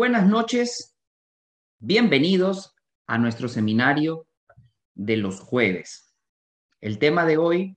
[0.00, 0.96] Buenas noches.
[1.78, 2.74] Bienvenidos
[3.06, 4.26] a nuestro seminario
[4.94, 6.16] de los jueves.
[6.80, 7.76] El tema de hoy,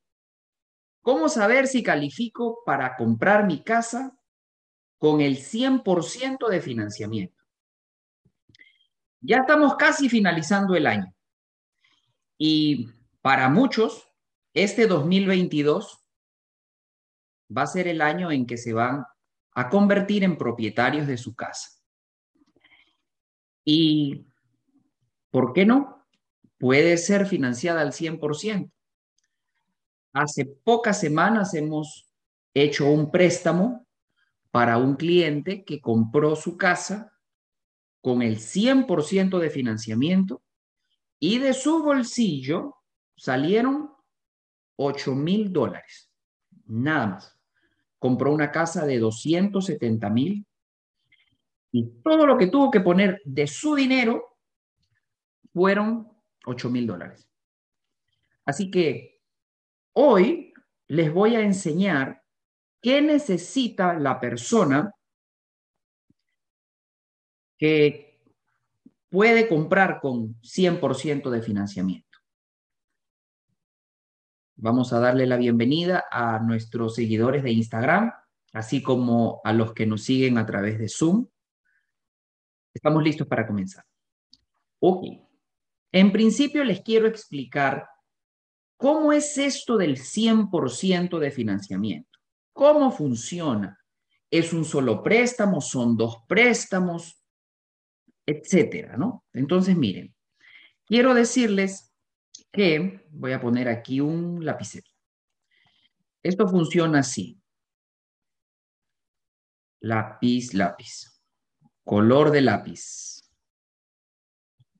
[1.01, 4.17] ¿cómo saber si califico para comprar mi casa
[4.99, 7.43] con el 100% de financiamiento?
[9.19, 11.13] Ya estamos casi finalizando el año.
[12.37, 12.87] Y
[13.21, 14.09] para muchos,
[14.53, 16.01] este 2022
[17.49, 19.03] va a ser el año en que se van
[19.55, 21.82] a convertir en propietarios de su casa.
[23.65, 24.25] ¿Y
[25.31, 26.05] por qué no?
[26.57, 28.71] Puede ser financiada al 100%.
[30.13, 32.07] Hace pocas semanas hemos
[32.53, 33.87] hecho un préstamo
[34.51, 37.11] para un cliente que compró su casa
[38.01, 40.43] con el 100% de financiamiento
[41.19, 42.75] y de su bolsillo
[43.15, 43.89] salieron
[44.75, 46.11] 8 mil dólares.
[46.65, 47.39] Nada más.
[47.97, 50.45] Compró una casa de 270 mil
[51.73, 54.37] y todo lo que tuvo que poner de su dinero
[55.51, 56.07] fueron
[56.45, 57.27] 8 mil dólares.
[58.45, 59.19] Así que
[59.93, 60.53] hoy
[60.87, 62.21] les voy a enseñar
[62.79, 64.93] qué necesita la persona
[67.57, 68.21] que
[69.09, 72.19] puede comprar con 100% de financiamiento.
[74.57, 78.11] Vamos a darle la bienvenida a nuestros seguidores de Instagram,
[78.51, 81.27] así como a los que nos siguen a través de Zoom.
[82.73, 83.85] Estamos listos para comenzar.
[84.79, 85.05] Ok.
[85.91, 87.87] En principio les quiero explicar
[88.77, 92.19] cómo es esto del 100% de financiamiento.
[92.51, 93.79] ¿Cómo funciona?
[94.29, 95.61] ¿Es un solo préstamo?
[95.61, 97.23] ¿Son dos préstamos?
[98.25, 99.25] Etcétera, ¿no?
[99.33, 100.15] Entonces, miren,
[100.85, 101.93] quiero decirles
[102.51, 104.87] que voy a poner aquí un lapicero.
[106.23, 107.39] Esto funciona así.
[109.81, 111.12] Lápiz, lápiz.
[111.83, 113.29] Color de lápiz.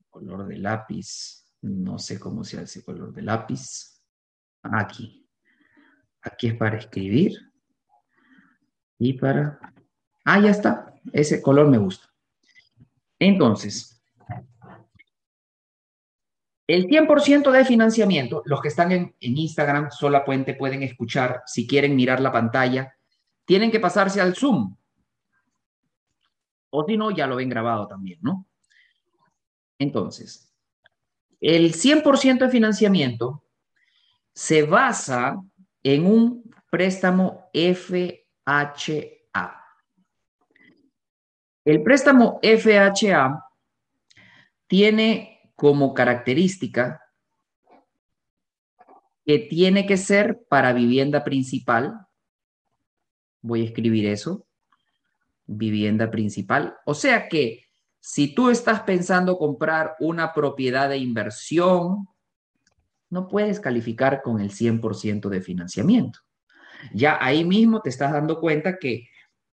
[0.08, 1.44] Color de lápiz.
[1.62, 4.02] No sé cómo se hace color de lápiz.
[4.62, 5.28] Aquí.
[6.22, 7.32] Aquí es para escribir.
[8.98, 9.58] Y para...
[10.24, 10.94] Ah, ya está.
[11.12, 12.08] Ese color me gusta.
[13.18, 14.02] Entonces,
[16.66, 21.66] el 100% de financiamiento, los que están en, en Instagram, Sola Puente, pueden escuchar, si
[21.66, 22.96] quieren mirar la pantalla,
[23.44, 24.74] tienen que pasarse al Zoom.
[26.76, 28.48] O si no, ya lo ven grabado también, ¿no?
[29.78, 30.52] Entonces,
[31.40, 33.44] el 100% de financiamiento
[34.32, 35.40] se basa
[35.84, 38.24] en un préstamo FHA.
[41.64, 43.48] El préstamo FHA
[44.66, 47.00] tiene como característica
[49.24, 52.04] que tiene que ser para vivienda principal.
[53.42, 54.48] Voy a escribir eso
[55.46, 56.76] vivienda principal.
[56.86, 57.64] O sea que
[58.00, 62.08] si tú estás pensando comprar una propiedad de inversión,
[63.10, 66.20] no puedes calificar con el 100% de financiamiento.
[66.92, 69.08] Ya ahí mismo te estás dando cuenta que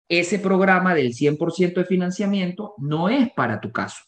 [0.08, 4.04] ese programa del 100% de financiamiento no es para tu caso.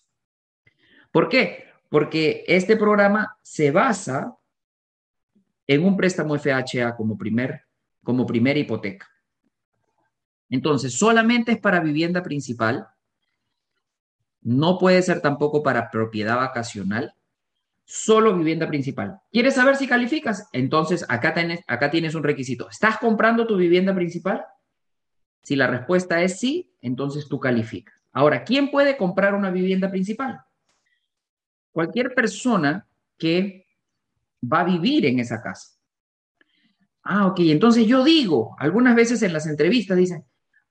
[1.11, 1.65] ¿Por qué?
[1.89, 4.37] Porque este programa se basa
[5.67, 7.63] en un préstamo FHA como primer
[8.05, 9.07] como primera hipoteca.
[10.51, 12.89] Entonces, solamente es para vivienda principal.
[14.41, 17.15] No puede ser tampoco para propiedad vacacional.
[17.85, 19.21] Solo vivienda principal.
[19.33, 20.49] ¿Quieres saber si calificas?
[20.53, 22.69] Entonces, acá tienes, acá tienes un requisito.
[22.69, 24.45] ¿Estás comprando tu vivienda principal?
[25.43, 27.95] Si la respuesta es sí, entonces tú calificas.
[28.13, 30.41] Ahora, ¿quién puede comprar una vivienda principal?
[31.73, 33.67] Cualquier persona que
[34.43, 35.79] va a vivir en esa casa.
[37.03, 40.25] Ah, ok, entonces yo digo, algunas veces en las entrevistas dicen,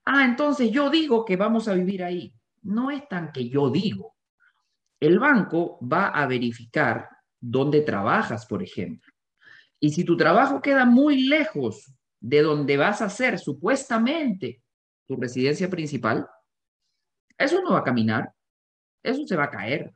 [0.07, 2.33] ah, entonces yo digo que vamos a vivir ahí.
[2.63, 4.15] No es tan que yo digo.
[5.00, 7.09] El banco va a verificar
[7.39, 9.12] dónde trabajas, por ejemplo.
[9.80, 14.63] Y si tu trabajo queda muy lejos de donde vas a ser supuestamente
[15.06, 16.27] tu residencia principal,
[17.38, 18.33] eso no va a caminar,
[19.03, 19.94] eso se va a caer.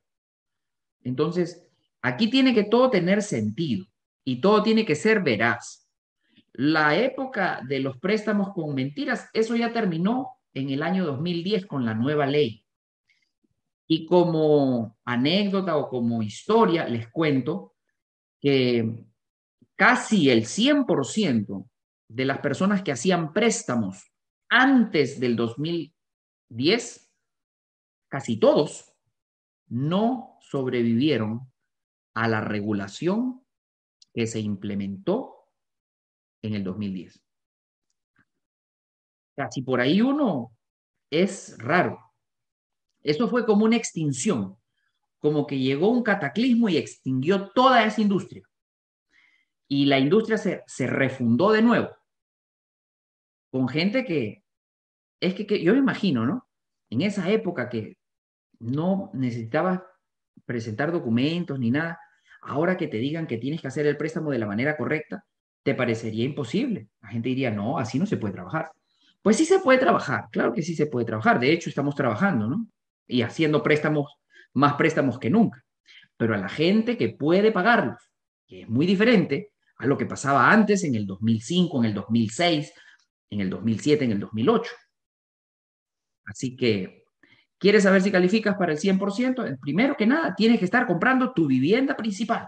[1.03, 1.67] Entonces,
[2.01, 3.85] aquí tiene que todo tener sentido
[4.23, 5.80] y todo tiene que ser veraz.
[6.53, 11.85] La época de los préstamos con mentiras, eso ya terminó en el año 2010 con
[11.85, 12.65] la nueva ley.
[13.87, 17.75] Y como anécdota o como historia, les cuento
[18.39, 19.05] que
[19.75, 21.69] casi el 100%
[22.07, 24.11] de las personas que hacían préstamos
[24.49, 27.13] antes del 2010,
[28.09, 28.93] casi todos,
[29.67, 31.49] no sobrevivieron
[32.13, 33.45] a la regulación
[34.13, 35.40] que se implementó
[36.41, 37.17] en el 2010.
[37.17, 37.21] O
[39.35, 40.51] sea, si por ahí uno
[41.11, 41.99] es raro.
[43.03, 44.57] Esto fue como una extinción,
[45.19, 48.43] como que llegó un cataclismo y extinguió toda esa industria.
[49.67, 51.89] Y la industria se, se refundó de nuevo,
[53.51, 54.43] con gente que,
[55.19, 56.47] es que, que yo me imagino, ¿no?
[56.89, 57.97] En esa época que
[58.59, 59.87] no necesitaba
[60.45, 61.99] presentar documentos ni nada,
[62.41, 65.25] ahora que te digan que tienes que hacer el préstamo de la manera correcta,
[65.63, 66.87] te parecería imposible.
[67.01, 68.71] La gente diría, no, así no se puede trabajar.
[69.21, 71.39] Pues sí se puede trabajar, claro que sí se puede trabajar.
[71.39, 72.67] De hecho, estamos trabajando, ¿no?
[73.07, 74.11] Y haciendo préstamos,
[74.53, 75.63] más préstamos que nunca.
[76.17, 78.11] Pero a la gente que puede pagarlos,
[78.47, 82.73] que es muy diferente a lo que pasaba antes en el 2005, en el 2006,
[83.29, 84.71] en el 2007, en el 2008.
[86.25, 87.03] Así que,
[87.57, 89.59] ¿quieres saber si calificas para el 100%?
[89.59, 92.47] Primero que nada, tienes que estar comprando tu vivienda principal,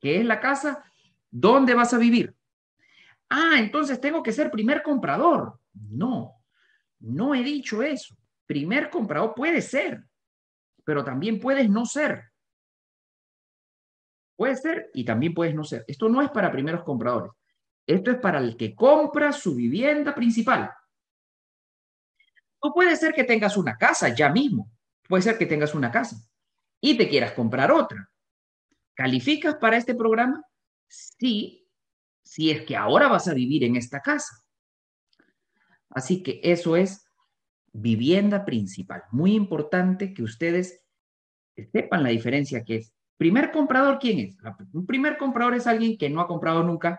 [0.00, 0.89] que es la casa
[1.30, 2.34] donde vas a vivir.
[3.28, 5.60] Ah, entonces tengo que ser primer comprador.
[5.72, 6.42] No,
[6.98, 8.16] no he dicho eso.
[8.46, 10.04] Primer comprador puede ser,
[10.84, 12.24] pero también puedes no ser.
[14.36, 15.84] Puede ser y también puedes no ser.
[15.86, 17.32] Esto no es para primeros compradores.
[17.86, 20.70] Esto es para el que compra su vivienda principal.
[22.60, 24.70] O puede ser que tengas una casa ya mismo.
[25.08, 26.16] Puede ser que tengas una casa
[26.80, 28.10] y te quieras comprar otra.
[28.94, 30.42] ¿Calificas para este programa?
[30.90, 31.68] Sí,
[32.20, 34.44] si es que ahora vas a vivir en esta casa.
[35.88, 37.04] Así que eso es
[37.72, 39.04] vivienda principal.
[39.12, 40.80] Muy importante que ustedes
[41.72, 42.92] sepan la diferencia que es.
[43.16, 44.36] Primer comprador, ¿quién es?
[44.72, 46.98] Un primer comprador es alguien que no ha comprado nunca,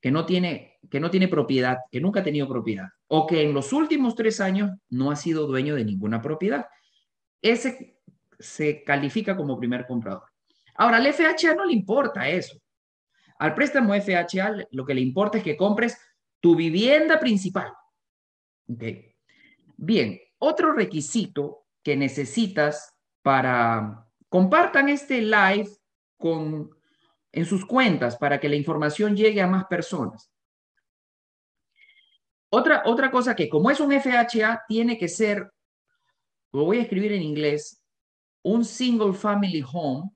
[0.00, 3.54] que no tiene, que no tiene propiedad, que nunca ha tenido propiedad, o que en
[3.54, 6.66] los últimos tres años no ha sido dueño de ninguna propiedad.
[7.42, 7.98] Ese
[8.38, 10.24] se califica como primer comprador.
[10.76, 12.60] Ahora, al FHA no le importa eso.
[13.38, 15.98] Al préstamo FHA lo que le importa es que compres
[16.40, 17.72] tu vivienda principal.
[19.76, 25.68] Bien, otro requisito que necesitas para compartan este live
[26.16, 26.70] con
[27.36, 30.32] en sus cuentas para que la información llegue a más personas.
[32.48, 35.52] Otra, otra cosa que como es un FHA, tiene que ser,
[36.52, 37.82] lo voy a escribir en inglés,
[38.42, 40.10] un single family home.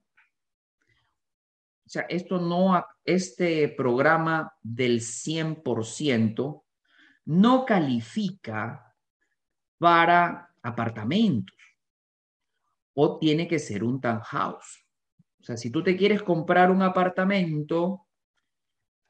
[1.91, 6.63] O sea, esto no, este programa del 100%
[7.25, 8.95] no califica
[9.77, 11.57] para apartamentos
[12.93, 14.85] o tiene que ser un townhouse.
[15.41, 18.07] O sea, si tú te quieres comprar un apartamento,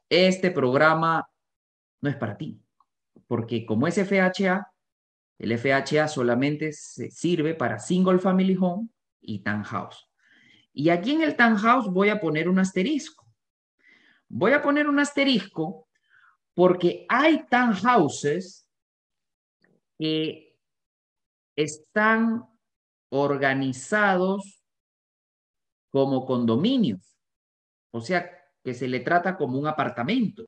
[0.09, 1.29] este programa
[2.01, 2.59] no es para ti,
[3.27, 4.73] porque como es FHA,
[5.37, 8.89] el FHA solamente se sirve para single family home
[9.19, 10.10] y townhouse.
[10.73, 13.25] Y aquí en el townhouse voy a poner un asterisco.
[14.29, 15.87] Voy a poner un asterisco
[16.53, 18.67] porque hay townhouses
[19.97, 20.57] que
[21.55, 22.43] están
[23.09, 24.63] organizados
[25.91, 27.17] como condominios,
[27.91, 28.31] o sea,
[28.63, 30.45] que se le trata como un apartamento.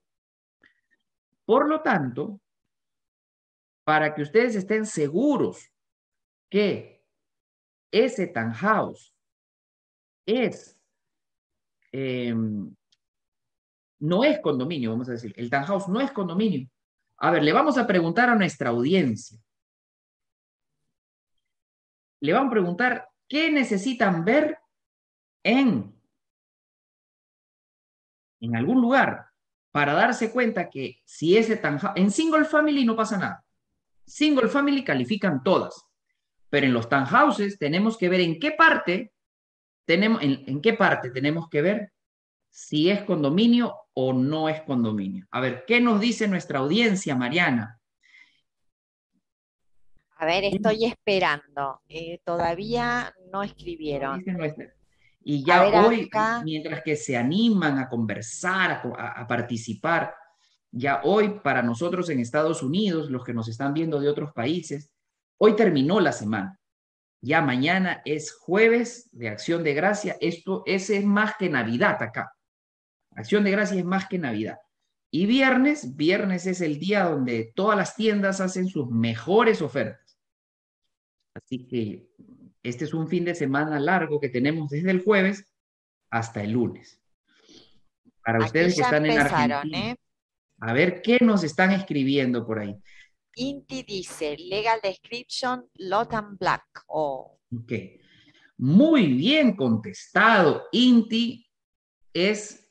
[1.46, 2.40] Por lo tanto,
[3.84, 5.70] para que ustedes estén seguros
[6.50, 7.06] que
[7.92, 9.13] ese townhouse
[10.26, 10.80] es,
[11.92, 12.74] em,
[14.00, 16.70] no es condominio, vamos a decir, el townhouse no es condominio.
[17.18, 19.40] A ver, le vamos a preguntar a nuestra audiencia.
[22.20, 24.58] Le vamos a preguntar qué necesitan ver
[25.44, 25.94] en,
[28.40, 29.28] en algún lugar
[29.72, 31.80] para darse cuenta que si ese tan...
[31.96, 33.44] En single family no pasa nada.
[34.06, 35.86] Single family califican todas.
[36.50, 39.14] Pero en los townhouses tenemos que ver en qué parte
[39.86, 41.94] tenemos, en, en qué parte tenemos que ver
[42.50, 45.28] si es condominio o no es condominio.
[45.32, 47.80] A ver, ¿qué nos dice nuestra audiencia, Mariana?
[50.18, 51.82] A ver, estoy esperando.
[51.90, 54.24] Eh, todavía no escribieron.
[55.22, 56.10] Y ya hoy,
[56.46, 60.14] mientras que se animan a conversar, a, participar,
[60.72, 64.92] ya hoy para nosotros en Estados Unidos, los que nos están viendo de otros países,
[65.38, 66.58] hoy terminó la semana.
[67.26, 70.18] Ya mañana es jueves de Acción de Gracia.
[70.20, 72.34] Esto ese es más que Navidad acá.
[73.16, 74.58] Acción de Gracia es más que Navidad.
[75.10, 80.20] Y viernes, viernes es el día donde todas las tiendas hacen sus mejores ofertas.
[81.34, 82.10] Así que
[82.62, 85.50] este es un fin de semana largo que tenemos desde el jueves
[86.10, 87.02] hasta el lunes.
[88.22, 89.92] Para ustedes que están en Argentina.
[89.92, 89.96] ¿eh?
[90.60, 92.78] A ver qué nos están escribiendo por ahí.
[93.36, 96.64] Inti dice, legal description, lot and black.
[96.88, 97.40] Oh.
[97.56, 97.74] Ok.
[98.58, 100.64] Muy bien contestado.
[100.72, 101.46] Inti
[102.14, 102.70] es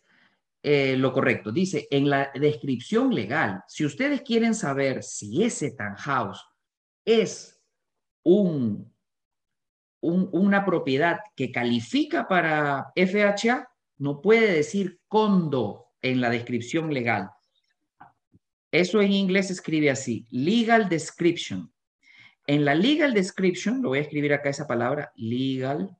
[0.62, 1.50] eh, lo correcto.
[1.50, 6.44] Dice, en la descripción legal, si ustedes quieren saber si ese townhouse
[7.04, 7.60] es
[8.22, 8.92] un
[10.02, 17.30] una propiedad que califica para FHA, no puede decir condo en la descripción legal.
[18.72, 21.70] Eso en inglés se escribe así, legal description.
[22.46, 25.94] En la legal description, lo voy a escribir acá esa palabra, legal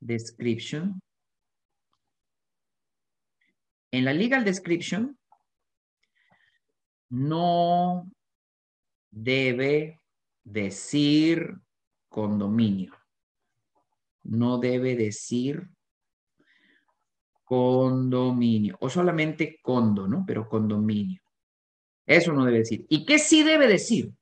[0.00, 1.00] description.
[3.92, 5.18] En la legal description
[7.10, 8.10] no
[9.10, 10.00] debe
[10.42, 11.54] decir
[12.08, 12.96] condominio.
[14.22, 15.68] No debe decir
[17.44, 20.24] condominio o solamente condo, ¿no?
[20.26, 21.23] Pero condominio.
[22.06, 22.86] Eso no debe decir.
[22.88, 24.12] ¿Y qué sí debe decir?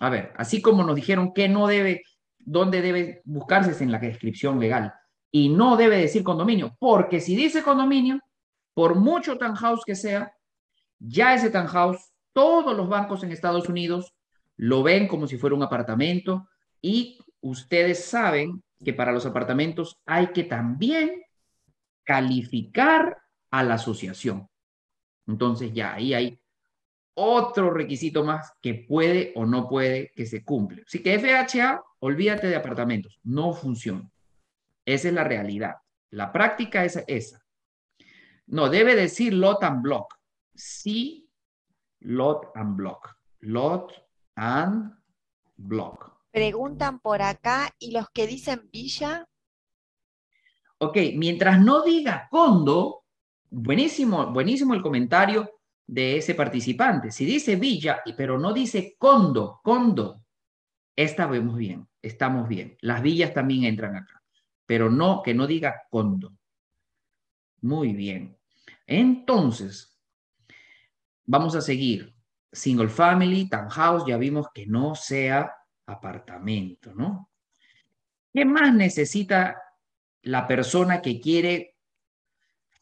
[0.00, 2.02] A ver, así como nos dijeron que no debe,
[2.38, 4.94] dónde debe buscarse es en la descripción legal.
[5.30, 8.20] Y no debe decir condominio, porque si dice condominio,
[8.74, 10.34] por mucho townhouse que sea,
[10.98, 14.14] ya ese townhouse, todos los bancos en Estados Unidos
[14.56, 16.48] lo ven como si fuera un apartamento
[16.82, 21.22] y ustedes saben que para los apartamentos hay que también
[22.04, 23.18] calificar
[23.50, 24.48] a la asociación.
[25.26, 26.40] Entonces ya ahí hay
[27.22, 30.84] otro requisito más que puede o no puede que se cumple.
[30.86, 34.10] Así que FHA, olvídate de apartamentos, no funciona.
[34.86, 35.76] Esa es la realidad.
[36.10, 37.44] La práctica es esa.
[38.46, 40.14] No, debe decir lot and block.
[40.54, 41.30] Sí,
[42.00, 43.14] lot and block.
[43.40, 43.92] Lot
[44.34, 44.94] and
[45.56, 46.10] block.
[46.30, 49.28] Preguntan por acá, ¿y los que dicen villa?
[50.78, 53.04] Ok, mientras no diga condo,
[53.50, 55.59] buenísimo, buenísimo el comentario
[55.90, 57.10] de ese participante.
[57.10, 60.24] Si dice villa, pero no dice condo, condo,
[60.94, 62.76] estamos bien, estamos bien.
[62.80, 64.22] Las villas también entran acá,
[64.64, 66.32] pero no, que no diga condo.
[67.62, 68.38] Muy bien.
[68.86, 69.98] Entonces,
[71.24, 72.14] vamos a seguir.
[72.52, 75.52] Single family, townhouse, ya vimos que no sea
[75.86, 77.30] apartamento, ¿no?
[78.32, 79.60] ¿Qué más necesita
[80.22, 81.69] la persona que quiere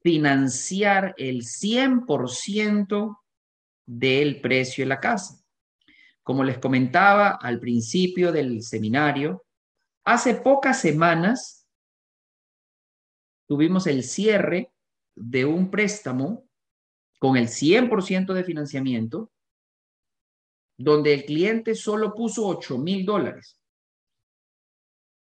[0.01, 3.19] financiar el 100%
[3.87, 5.43] del precio de la casa?
[6.23, 9.47] Como les comentaba al principio del seminario,
[10.05, 11.67] hace pocas semanas
[13.47, 14.71] tuvimos el cierre
[15.15, 16.49] de un préstamo
[17.19, 19.33] con el 100% de financiamiento
[20.79, 23.61] donde el cliente solo puso 8 mil dólares.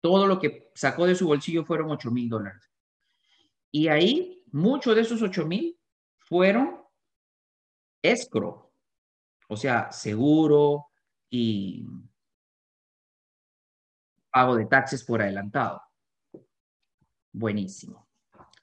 [0.01, 2.69] Todo lo que sacó de su bolsillo fueron 8 mil dólares.
[3.71, 5.79] Y ahí, muchos de esos 8 mil
[6.17, 6.81] fueron
[8.01, 8.71] escro,
[9.47, 10.87] o sea, seguro
[11.29, 11.85] y
[14.31, 15.81] pago de taxes por adelantado.
[17.33, 18.07] Buenísimo.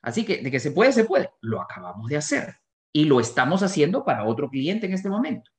[0.03, 1.31] Así que de que se puede, se puede.
[1.41, 2.57] Lo acabamos de hacer
[2.93, 5.51] y lo estamos haciendo para otro cliente en este momento.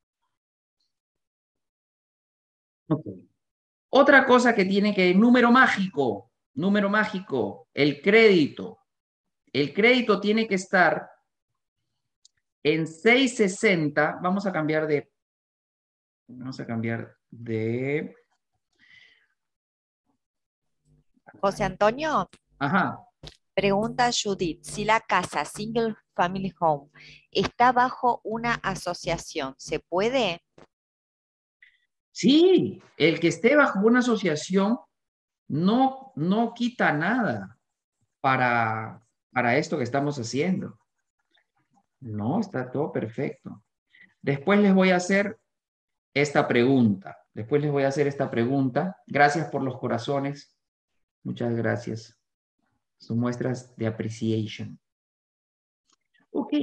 [3.90, 8.80] Otra cosa que tiene que, número mágico, número mágico, el crédito.
[9.56, 11.10] El crédito tiene que estar
[12.62, 14.20] en 660.
[14.22, 15.10] Vamos a cambiar de,
[16.28, 18.14] vamos a cambiar de...
[21.40, 22.30] José Antonio.
[22.60, 23.00] Ajá.
[23.54, 26.90] Pregunta Judith, si la casa Single Family Home
[27.32, 30.42] está bajo una asociación, ¿se puede?
[32.12, 34.80] Sí, el que esté bajo una asociación
[35.48, 37.58] no, no quita nada
[38.20, 39.05] para,
[39.36, 40.80] para esto que estamos haciendo.
[42.00, 43.62] No, está todo perfecto.
[44.22, 45.38] Después les voy a hacer
[46.14, 47.18] esta pregunta.
[47.34, 48.96] Después les voy a hacer esta pregunta.
[49.06, 50.56] Gracias por los corazones.
[51.22, 52.18] Muchas gracias.
[52.98, 54.80] Son muestras de appreciation.
[56.32, 56.54] Ok.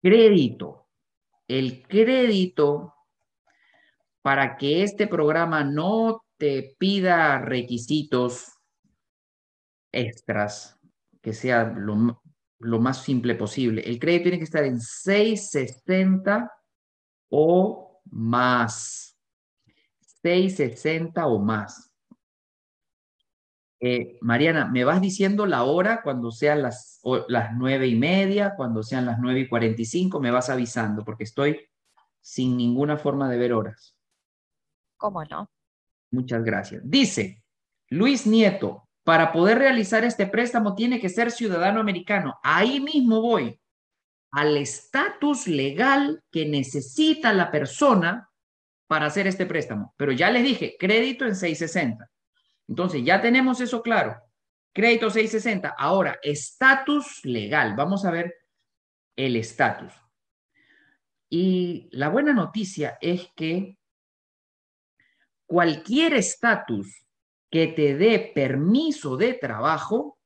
[0.00, 0.86] Crédito.
[1.48, 2.94] El crédito
[4.22, 8.52] para que este programa no te pida requisitos
[9.90, 10.78] extras,
[11.22, 13.82] que sea lo, más simple posible.
[13.82, 16.52] El crédito tiene que estar en 660
[17.30, 19.16] o más.
[20.22, 21.90] 660 o más.
[23.80, 28.82] Eh, Mariana, ¿me vas diciendo la hora cuando sean las, las nueve y media, cuando
[28.82, 30.20] sean las nueve y cuarenta y cinco?
[30.20, 31.58] Me vas avisando porque estoy
[32.20, 33.96] sin ninguna forma de ver horas.
[34.96, 35.50] ¿Cómo no?
[36.12, 36.82] Muchas gracias.
[36.84, 37.42] Dice
[37.88, 42.38] Luis Nieto, para poder realizar este préstamo tiene que ser ciudadano americano.
[42.42, 43.58] Ahí mismo voy
[44.32, 48.30] al estatus legal que necesita la persona
[48.86, 49.94] para hacer este préstamo.
[49.96, 52.08] Pero ya les dije, crédito en 660.
[52.68, 54.16] Entonces, ya tenemos eso claro.
[54.72, 55.74] Crédito 660.
[55.76, 57.74] Ahora, estatus legal.
[57.76, 58.34] Vamos a ver
[59.16, 59.92] el estatus.
[61.28, 63.76] Y la buena noticia es que
[65.46, 67.06] cualquier estatus
[67.52, 70.18] que te dé permiso de trabajo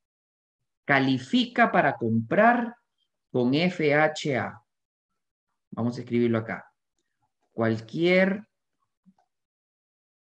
[0.85, 2.77] califica para comprar
[3.33, 4.63] con FHA.
[5.73, 6.73] Vamos a escribirlo acá.
[7.51, 8.47] Cualquier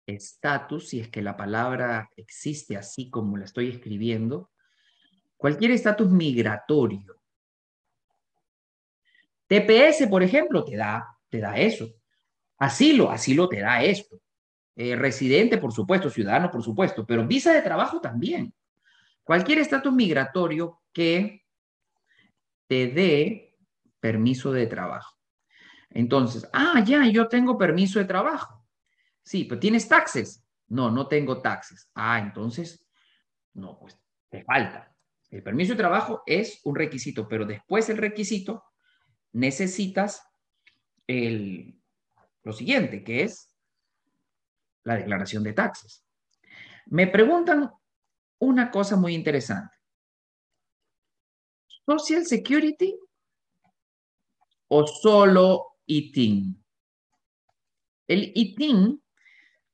[0.06, 4.52] estatus, si es que la palabra existe así como la estoy escribiendo,
[5.36, 7.20] cualquier estatus migratorio.
[9.48, 11.90] TPS, por ejemplo, te da, te da eso.
[12.60, 14.23] Asilo, asilo te da esto.
[14.76, 18.54] Eh, residente, por supuesto, ciudadano, por supuesto, pero visa de trabajo también.
[19.24, 21.46] Cualquier estatus migratorio que
[22.68, 23.56] te dé
[24.00, 25.16] permiso de trabajo.
[25.92, 28.66] Entonces, ah, ya, yo tengo permiso de trabajo.
[29.22, 30.44] Sí, pero tienes taxes.
[30.68, 31.90] No, no tengo taxes.
[31.94, 32.86] Ah, entonces,
[33.54, 34.00] no, pues
[34.30, 34.92] te falta.
[35.30, 38.64] El permiso de trabajo es un requisito, pero después del requisito
[39.34, 40.28] necesitas
[41.06, 41.80] el,
[42.44, 43.53] lo siguiente, que es
[44.84, 46.04] la declaración de taxes.
[46.88, 47.72] Me preguntan
[48.40, 49.76] una cosa muy interesante.
[51.86, 52.98] ¿Social Security
[54.70, 56.64] o solo ITIN?
[58.08, 59.02] El ITIN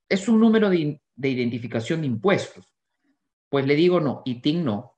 [0.07, 2.65] es un número de, de, identificación de impuestos.
[3.49, 4.95] Pues le digo no, ITIN no.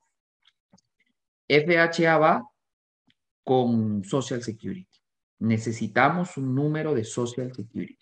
[1.48, 2.48] FHA va
[3.44, 4.88] con Social Security.
[5.40, 8.01] Necesitamos un número de Social Security.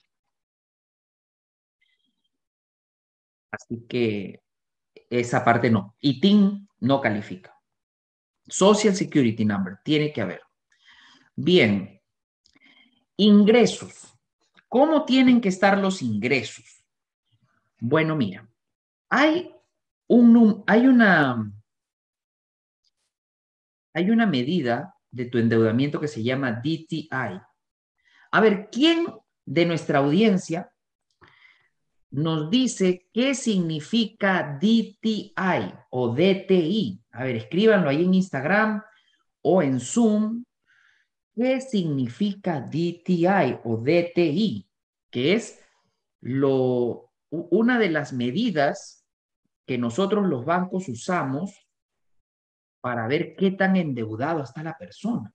[3.50, 4.42] Así que
[5.09, 5.97] esa parte no.
[6.00, 7.57] ITIN no califica.
[8.47, 10.42] Social Security Number tiene que haber.
[11.35, 12.00] Bien.
[13.16, 14.14] Ingresos.
[14.69, 16.85] ¿Cómo tienen que estar los ingresos?
[17.80, 18.49] Bueno, mira,
[19.09, 19.53] hay,
[20.07, 21.53] un, hay, una,
[23.92, 27.09] hay una medida de tu endeudamiento que se llama DTI.
[28.31, 29.07] A ver, ¿quién
[29.44, 30.72] de nuestra audiencia
[32.11, 37.03] nos dice qué significa DTI o DTI.
[37.12, 38.83] A ver, escríbanlo ahí en Instagram
[39.42, 40.44] o en Zoom.
[41.35, 44.68] ¿Qué significa DTI o DTI?
[45.11, 45.61] Que es
[46.20, 49.07] lo, una de las medidas
[49.66, 51.66] que nosotros los bancos usamos
[52.81, 55.33] para ver qué tan endeudado está la persona.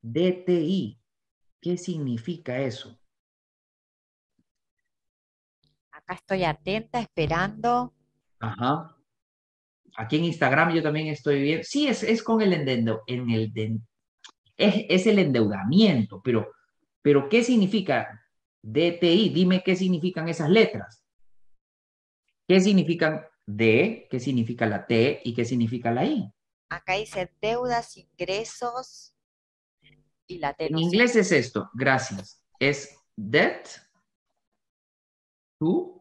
[0.00, 1.00] DTI,
[1.60, 3.00] ¿qué significa eso?
[6.14, 7.94] Estoy atenta, esperando.
[8.40, 8.96] Ajá.
[9.96, 11.64] Aquí en Instagram yo también estoy bien.
[11.64, 13.52] Sí, es, es con el endeudo, en el
[14.56, 16.52] es, es, el endeudamiento, pero,
[17.02, 18.24] pero ¿qué significa
[18.62, 19.30] DTI?
[19.30, 21.04] Dime qué significan esas letras.
[22.46, 24.06] ¿Qué significan D?
[24.10, 25.20] ¿Qué significa la T?
[25.24, 26.32] ¿Y qué significa la I?
[26.70, 29.14] Acá dice deudas, ingresos
[30.26, 30.66] y la T.
[30.66, 32.42] en inglés es esto, gracias.
[32.58, 33.68] Es debt
[35.58, 35.97] to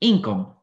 [0.00, 0.56] income.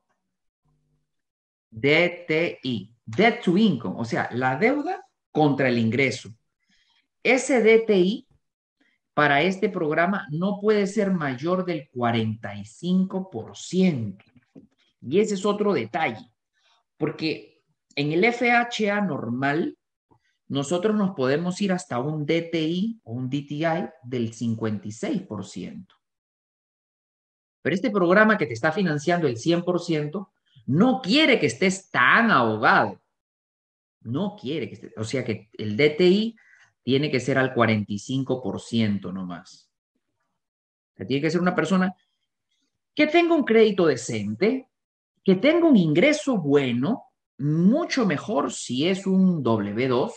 [1.70, 6.30] DTI, debt to income, o sea, la deuda contra el ingreso.
[7.24, 8.28] Ese DTI
[9.14, 14.18] para este programa no puede ser mayor del 45%.
[15.02, 16.32] Y ese es otro detalle,
[16.98, 17.62] porque
[17.96, 19.78] en el FHA normal,
[20.48, 25.97] nosotros nos podemos ir hasta un DTI o un DTI del 56%.
[27.62, 30.30] Pero este programa que te está financiando el 100%
[30.68, 33.02] no quiere que estés tan ahogado.
[34.02, 36.36] No quiere que estés, o sea que el DTI
[36.84, 39.70] tiene que ser al 45% nomás.
[40.94, 41.94] O sea, tiene que ser una persona
[42.94, 44.70] que tenga un crédito decente,
[45.24, 47.04] que tenga un ingreso bueno,
[47.38, 50.12] mucho mejor si es un W2.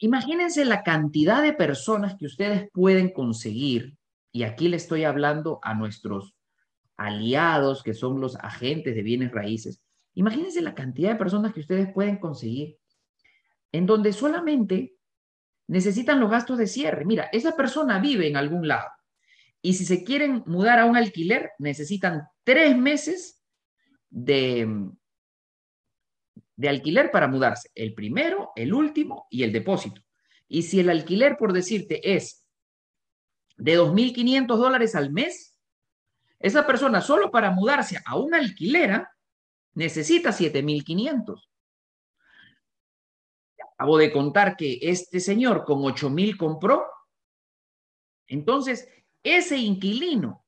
[0.00, 3.97] Imagínense la cantidad de personas que ustedes pueden conseguir
[4.32, 6.34] y aquí le estoy hablando a nuestros
[6.96, 9.80] aliados, que son los agentes de bienes raíces.
[10.14, 12.76] Imagínense la cantidad de personas que ustedes pueden conseguir
[13.72, 14.96] en donde solamente
[15.68, 17.04] necesitan los gastos de cierre.
[17.04, 18.88] Mira, esa persona vive en algún lado
[19.62, 23.42] y si se quieren mudar a un alquiler, necesitan tres meses
[24.08, 24.88] de,
[26.56, 27.70] de alquiler para mudarse.
[27.74, 30.00] El primero, el último y el depósito.
[30.48, 32.47] Y si el alquiler, por decirte, es
[33.58, 35.56] de 2.500 dólares al mes,
[36.38, 39.12] esa persona solo para mudarse a una alquilera
[39.74, 41.48] necesita 7.500.
[43.74, 46.84] Acabo de contar que este señor con 8.000 compró.
[48.26, 48.88] Entonces,
[49.22, 50.44] ese inquilino,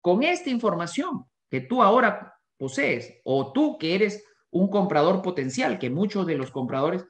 [0.00, 5.90] con esta información que tú ahora posees, o tú que eres un comprador potencial, que
[5.90, 7.04] muchos de los compradores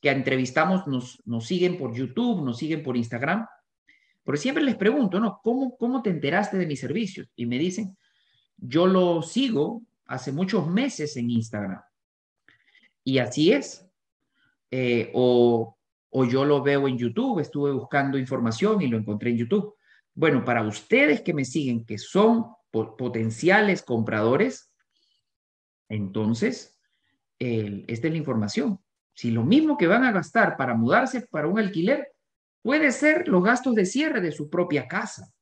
[0.00, 3.46] que entrevistamos nos, nos siguen por YouTube, nos siguen por Instagram,
[4.30, 5.40] porque siempre les pregunto, ¿no?
[5.42, 7.26] ¿Cómo, ¿Cómo te enteraste de mis servicios?
[7.34, 7.96] Y me dicen,
[8.56, 11.82] yo lo sigo hace muchos meses en Instagram.
[13.02, 13.84] Y así es.
[14.70, 15.76] Eh, o,
[16.10, 19.74] o yo lo veo en YouTube, estuve buscando información y lo encontré en YouTube.
[20.14, 24.72] Bueno, para ustedes que me siguen, que son potenciales compradores,
[25.88, 26.80] entonces,
[27.36, 28.78] esta es la información.
[29.12, 32.12] Si lo mismo que van a gastar para mudarse para un alquiler,
[32.62, 35.32] puede ser los gastos de cierre de su propia casa.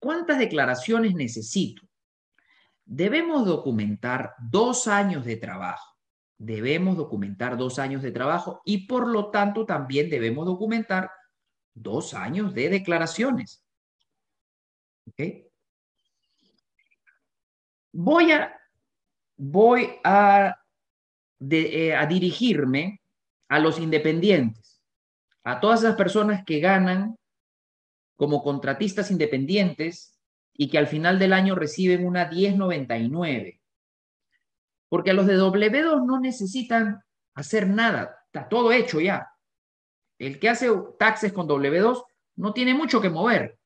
[0.00, 1.82] ¿Cuántas declaraciones necesito?
[2.84, 5.96] Debemos documentar dos años de trabajo.
[6.38, 11.10] Debemos documentar dos años de trabajo y por lo tanto también debemos documentar
[11.74, 13.64] dos años de declaraciones.
[17.92, 18.56] Voy a,
[19.36, 20.57] voy a,
[21.40, 23.00] eh, a dirigirme
[23.48, 24.82] a los independientes,
[25.44, 27.16] a todas esas personas que ganan
[28.16, 30.18] como contratistas independientes
[30.52, 33.60] y que al final del año reciben una 1099.
[34.88, 37.00] Porque a los de W2 no necesitan
[37.34, 39.30] hacer nada, está todo hecho ya.
[40.18, 42.02] El que hace taxes con W2
[42.36, 43.58] no tiene mucho que mover.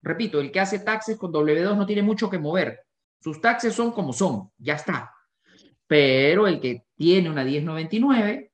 [0.00, 2.86] Repito, el que hace taxes con W2 no tiene mucho que mover.
[3.20, 5.12] Sus taxes son como son, ya está.
[5.88, 8.52] Pero el que tiene una 1099,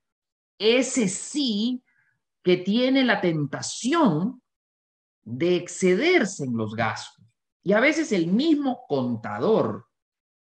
[0.58, 1.82] ese sí
[2.42, 4.40] que tiene la tentación
[5.22, 7.24] de excederse en los gastos.
[7.62, 9.86] Y a veces el mismo contador,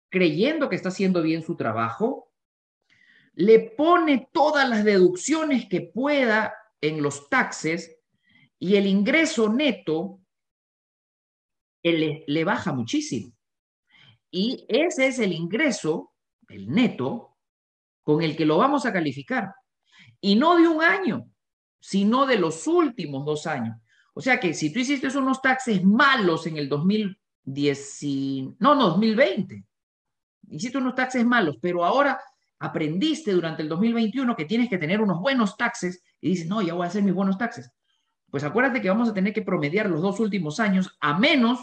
[0.10, 2.32] creyendo que está haciendo bien su trabajo,
[3.34, 7.98] le pone todas las deducciones que pueda en los taxes
[8.60, 10.20] y el ingreso neto
[11.82, 13.34] le, le baja muchísimo.
[14.30, 16.13] Y ese es el ingreso,
[16.54, 17.38] el neto,
[18.04, 19.54] con el que lo vamos a calificar.
[20.22, 21.30] Y no de un año,
[21.80, 23.78] sino de los últimos dos años.
[24.14, 28.00] O sea que si tú hiciste unos taxes malos en el 2010,
[28.60, 29.66] no, no, 2020,
[30.50, 32.20] hiciste unos taxes malos, pero ahora
[32.60, 36.74] aprendiste durante el 2021 que tienes que tener unos buenos taxes y dices, no, ya
[36.74, 37.72] voy a hacer mis buenos taxes.
[38.30, 41.60] Pues acuérdate que vamos a tener que promediar los dos últimos años, a menos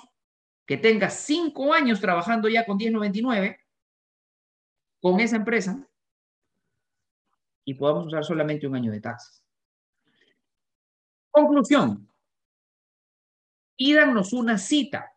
[0.66, 3.58] que tengas cinco años trabajando ya con 1099
[5.00, 5.86] con esa empresa
[7.64, 9.42] y podamos usar solamente un año de taxes.
[11.30, 12.10] Conclusión,
[13.76, 15.12] pídanos una cita.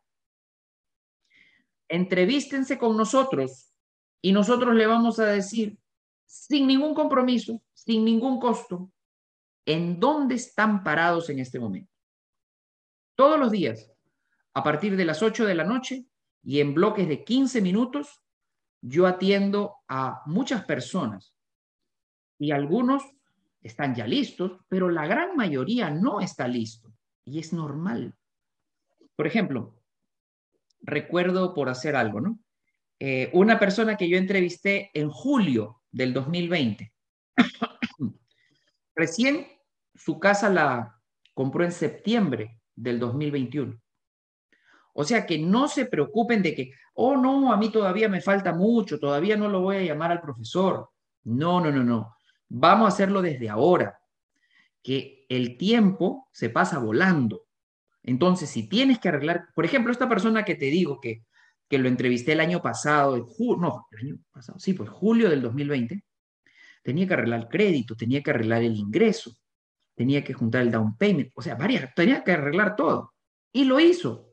[1.88, 3.74] Entrevístense con nosotros
[4.22, 5.78] y nosotros le vamos a decir,
[6.26, 8.92] sin ningún compromiso, sin ningún costo,
[9.66, 11.92] en dónde están parados en este momento.
[13.16, 13.92] Todos los días,
[14.54, 16.06] a partir de las 8 de la noche
[16.42, 18.23] y en bloques de 15 minutos,
[18.84, 21.34] yo atiendo a muchas personas
[22.38, 23.04] y algunos
[23.62, 26.94] están ya listos, pero la gran mayoría no está listo
[27.24, 28.14] y es normal.
[29.16, 29.82] Por ejemplo,
[30.82, 32.40] recuerdo por hacer algo, ¿no?
[33.00, 36.94] Eh, una persona que yo entrevisté en julio del 2020.
[38.96, 39.48] Recién
[39.96, 41.00] su casa la
[41.34, 43.82] compró en septiembre del 2021.
[44.94, 48.54] O sea que no se preocupen de que, oh no, a mí todavía me falta
[48.54, 50.90] mucho, todavía no lo voy a llamar al profesor.
[51.24, 52.16] No, no, no, no.
[52.50, 54.00] Vamos a hacerlo desde ahora,
[54.84, 57.48] que el tiempo se pasa volando.
[58.04, 61.26] Entonces, si tienes que arreglar, por ejemplo, esta persona que te digo que,
[61.68, 63.26] que lo entrevisté el año pasado,
[63.58, 66.04] no, el año pasado, sí, pues julio del 2020,
[66.84, 69.36] tenía que arreglar el crédito, tenía que arreglar el ingreso,
[69.96, 73.14] tenía que juntar el down payment, o sea, varias, tenía que arreglar todo.
[73.52, 74.33] Y lo hizo.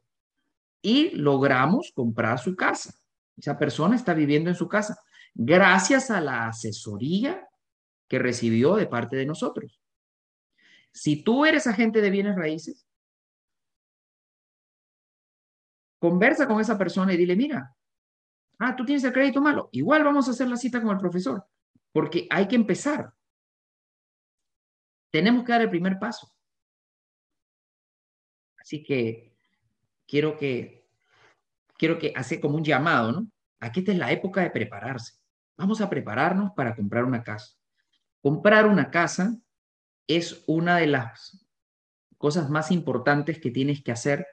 [0.83, 2.95] Y logramos comprar su casa.
[3.37, 4.99] Esa persona está viviendo en su casa
[5.35, 7.47] gracias a la asesoría
[8.09, 9.81] que recibió de parte de nosotros.
[10.93, 12.87] Si tú eres agente de bienes raíces,
[16.01, 17.77] Conversa con esa persona y dile, mira,
[18.59, 21.45] ah, tú tienes el crédito malo, igual vamos a hacer la cita con el profesor,
[21.93, 23.12] porque hay que empezar.
[25.12, 26.33] Tenemos que dar el primer paso.
[28.57, 29.30] Así que
[30.11, 30.88] quiero que,
[31.79, 33.31] quiero que hace como un llamado, ¿no?
[33.61, 35.14] Aquí esta es la época de prepararse.
[35.57, 37.55] Vamos a prepararnos para comprar una casa.
[38.20, 39.38] Comprar una casa
[40.09, 41.46] es una de las
[42.18, 44.27] cosas más importantes que tienes que hacer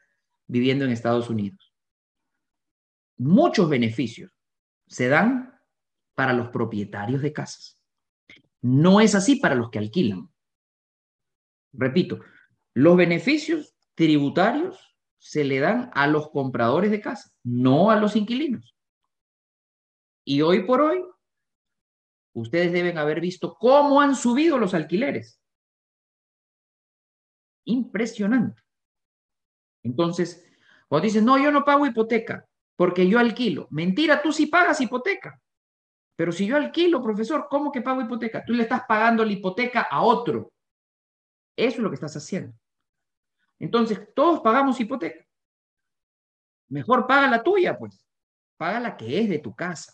[0.47, 1.73] viviendo en Estados Unidos.
[3.17, 4.31] Muchos beneficios
[4.87, 5.59] se dan
[6.15, 7.79] para los propietarios de casas.
[8.61, 10.29] No es así para los que alquilan.
[11.71, 12.19] Repito,
[12.73, 14.86] los beneficios tributarios
[15.17, 18.75] se le dan a los compradores de casa, no a los inquilinos.
[20.25, 21.03] Y hoy por hoy,
[22.33, 25.41] ustedes deben haber visto cómo han subido los alquileres.
[27.65, 28.61] Impresionante.
[29.83, 30.45] Entonces,
[30.87, 33.67] cuando dicen, no, yo no pago hipoteca porque yo alquilo.
[33.71, 35.41] Mentira, tú sí pagas hipoteca.
[36.15, 38.45] Pero si yo alquilo, profesor, ¿cómo que pago hipoteca?
[38.45, 40.53] Tú le estás pagando la hipoteca a otro.
[41.55, 42.53] Eso es lo que estás haciendo.
[43.59, 45.25] Entonces, todos pagamos hipoteca.
[46.69, 48.05] Mejor paga la tuya, pues.
[48.57, 49.93] Paga la que es de tu casa.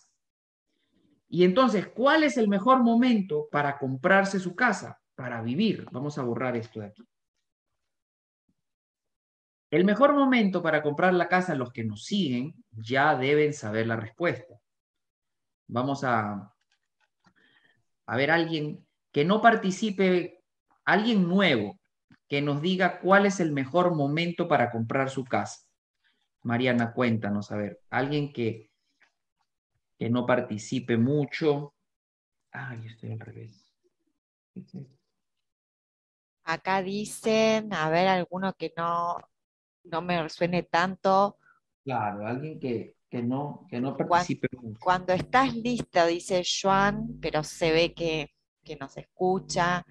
[1.28, 5.00] Y entonces, ¿cuál es el mejor momento para comprarse su casa?
[5.14, 5.86] Para vivir.
[5.90, 7.02] Vamos a borrar esto de aquí.
[9.70, 13.96] El mejor momento para comprar la casa, los que nos siguen ya deben saber la
[13.96, 14.54] respuesta.
[15.66, 16.52] Vamos a,
[18.06, 20.44] a ver alguien que no participe,
[20.84, 21.80] alguien nuevo,
[22.28, 25.60] que nos diga cuál es el mejor momento para comprar su casa.
[26.42, 28.70] Mariana, cuéntanos, a ver, alguien que,
[29.98, 31.74] que no participe mucho.
[32.52, 33.72] Ay, estoy al revés.
[36.44, 39.16] Acá dicen, a ver, alguno que no,
[39.84, 41.38] no me suene tanto.
[41.82, 44.80] Claro, alguien que, que no, que no participe cuando, mucho.
[44.82, 49.84] Cuando estás listo, dice Joan, pero se ve que, que nos escucha.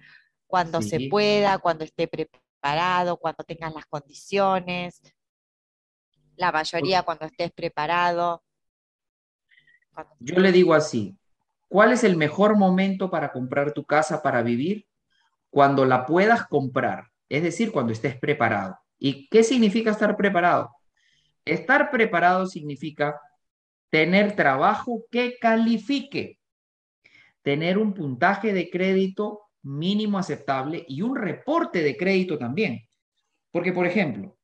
[0.54, 5.00] Cuando se pueda, cuando esté preparado, cuando tengas las condiciones.
[6.36, 8.44] La mayoría cuando estés preparado.
[9.92, 11.18] Cuando- Yo le digo así,
[11.66, 14.86] ¿cuál es el mejor momento para comprar tu casa para vivir?
[15.50, 18.78] Cuando la puedas comprar, es decir, cuando estés preparado.
[18.96, 20.70] ¿Y qué significa estar preparado?
[21.44, 23.20] Estar preparado significa
[23.90, 26.38] tener trabajo que califique,
[27.42, 32.86] tener un puntaje de crédito mínimo aceptable y un reporte de crédito también.
[33.50, 34.38] Porque, por ejemplo,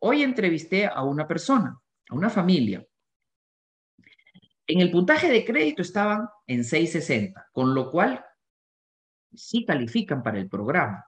[0.00, 2.84] hoy entrevisté a una persona, a una familia.
[4.66, 8.24] En el puntaje de crédito estaban en 660, con lo cual
[9.32, 11.04] sí califican para el programa.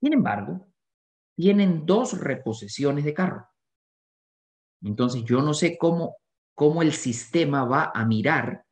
[0.00, 0.66] Sin embargo,
[1.36, 3.46] tienen dos reposesiones de carro.
[4.82, 6.16] Entonces, yo no sé cómo,
[6.54, 8.64] cómo el sistema va a mirar.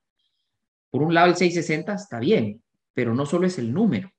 [0.90, 2.62] Por un lado, el 660 está bien,
[3.01, 4.13] pero no solo es el número,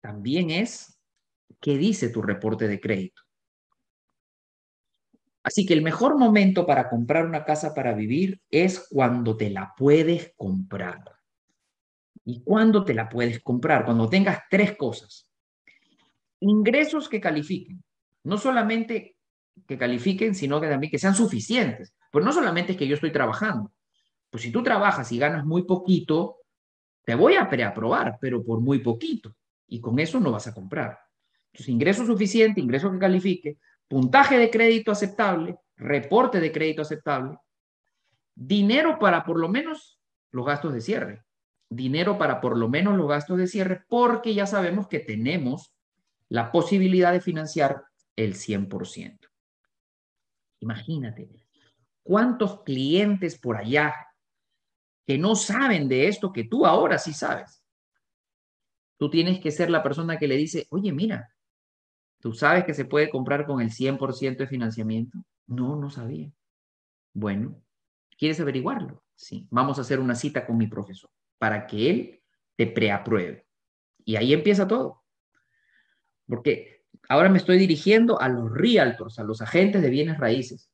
[0.00, 0.98] también es
[1.60, 3.20] qué dice tu reporte de crédito.
[5.42, 9.74] Así que el mejor momento para comprar una casa para vivir es cuando te la
[9.76, 11.04] puedes comprar.
[12.24, 13.84] ¿Y cuándo te la puedes comprar?
[13.84, 15.30] Cuando tengas tres cosas.
[16.40, 17.84] Ingresos que califiquen.
[18.24, 19.18] No solamente
[19.66, 21.94] que califiquen, sino que también que sean suficientes.
[22.10, 23.74] Pues no solamente es que yo estoy trabajando.
[24.30, 26.37] Pues si tú trabajas y ganas muy poquito,
[27.08, 29.34] te voy a preaprobar, pero por muy poquito.
[29.66, 30.98] Y con eso no vas a comprar.
[31.46, 33.56] Entonces, ingreso suficiente, ingreso que califique,
[33.88, 37.38] puntaje de crédito aceptable, reporte de crédito aceptable,
[38.34, 39.98] dinero para por lo menos
[40.32, 41.24] los gastos de cierre,
[41.70, 45.72] dinero para por lo menos los gastos de cierre, porque ya sabemos que tenemos
[46.28, 47.84] la posibilidad de financiar
[48.16, 49.18] el 100%.
[50.60, 51.30] Imagínate,
[52.02, 53.94] ¿cuántos clientes por allá
[55.08, 57.64] que no saben de esto que tú ahora sí sabes?
[58.96, 61.34] Tú tienes que ser la persona que le dice, oye, mira,
[62.20, 65.18] ¿Tú sabes que se puede comprar con el 100% de financiamiento?
[65.46, 66.32] No, no sabía.
[67.12, 67.62] Bueno,
[68.16, 69.04] ¿quieres averiguarlo?
[69.14, 72.22] Sí, vamos a hacer una cita con mi profesor para que él
[72.56, 73.46] te preapruebe.
[74.04, 75.04] Y ahí empieza todo.
[76.26, 80.70] Porque ahora me estoy dirigiendo a los realtors, a los agentes de bienes raíces.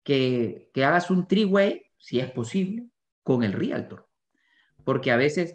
[0.02, 2.88] que, que hagas un three-way, si es posible,
[3.30, 4.08] con el realtor.
[4.82, 5.54] Porque a veces,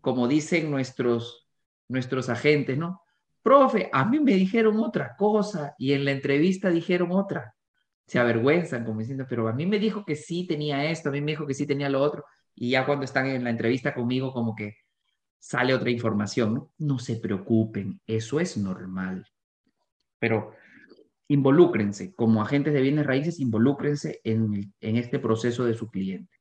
[0.00, 1.46] como dicen nuestros,
[1.86, 3.02] nuestros agentes, ¿no?
[3.42, 7.54] Profe, a mí me dijeron otra cosa y en la entrevista dijeron otra.
[8.06, 11.20] Se avergüenzan como diciendo, pero a mí me dijo que sí tenía esto, a mí
[11.20, 12.24] me dijo que sí tenía lo otro.
[12.54, 14.76] Y ya cuando están en la entrevista conmigo, como que
[15.38, 16.72] sale otra información, ¿no?
[16.78, 19.26] No se preocupen, eso es normal.
[20.18, 20.52] Pero
[21.28, 26.39] involúcrense, como agentes de bienes raíces, involúcrense en, en este proceso de su cliente.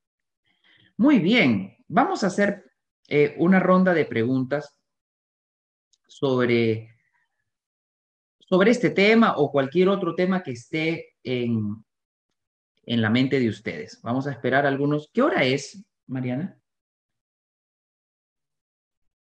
[1.00, 2.74] Muy bien, vamos a hacer
[3.08, 4.78] eh, una ronda de preguntas
[6.06, 6.94] sobre,
[8.38, 11.86] sobre este tema o cualquier otro tema que esté en,
[12.84, 14.02] en la mente de ustedes.
[14.04, 15.10] Vamos a esperar algunos.
[15.14, 16.60] ¿Qué hora es, Mariana?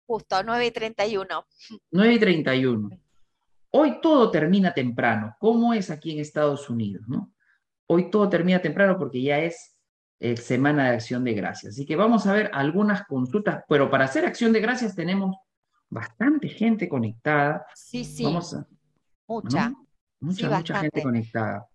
[0.07, 1.47] Justo, 9 y 31.
[1.91, 2.89] 9 y 31.
[3.69, 5.35] Hoy todo termina temprano.
[5.39, 7.07] ¿Cómo es aquí en Estados Unidos?
[7.07, 7.31] ¿no?
[7.85, 9.76] Hoy todo termina temprano porque ya es
[10.19, 11.73] eh, Semana de Acción de Gracias.
[11.73, 15.35] Así que vamos a ver algunas consultas, pero para hacer Acción de Gracias tenemos
[15.89, 17.65] bastante gente conectada.
[17.75, 18.23] Sí, sí.
[18.23, 18.67] Vamos a,
[19.27, 19.73] mucha.
[20.19, 21.67] Mucha, mucha gente conectada.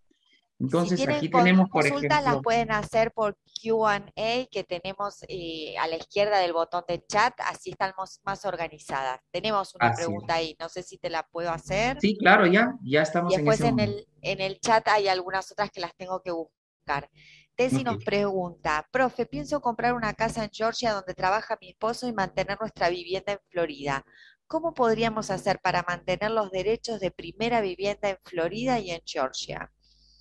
[0.63, 2.35] Entonces, si aquí tenemos, por consultas, ejemplo...
[2.35, 7.35] las pueden hacer por Q&A que tenemos eh, a la izquierda del botón de chat,
[7.41, 9.21] así estamos más organizadas.
[9.33, 11.99] Tenemos una Así pregunta ahí, no sé si te la puedo hacer.
[12.01, 15.09] Sí, claro, ya, ya estamos y después en ese en, el, en el chat hay
[15.09, 17.11] algunas otras que las tengo que buscar.
[17.55, 22.13] Tessy nos pregunta, profe, pienso comprar una casa en Georgia donde trabaja mi esposo y
[22.13, 24.05] mantener nuestra vivienda en Florida.
[24.47, 29.71] ¿Cómo podríamos hacer para mantener los derechos de primera vivienda en Florida y en Georgia?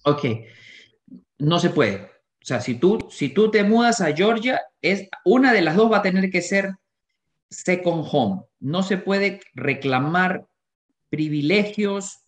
[0.04, 0.26] Ok,
[1.38, 2.12] no se puede.
[2.42, 5.92] O sea, si tú, si tú te mudas a Georgia, es, una de las dos
[5.92, 6.76] va a tener que ser
[7.50, 8.42] second home.
[8.60, 10.48] No se puede reclamar
[11.10, 12.20] privilegios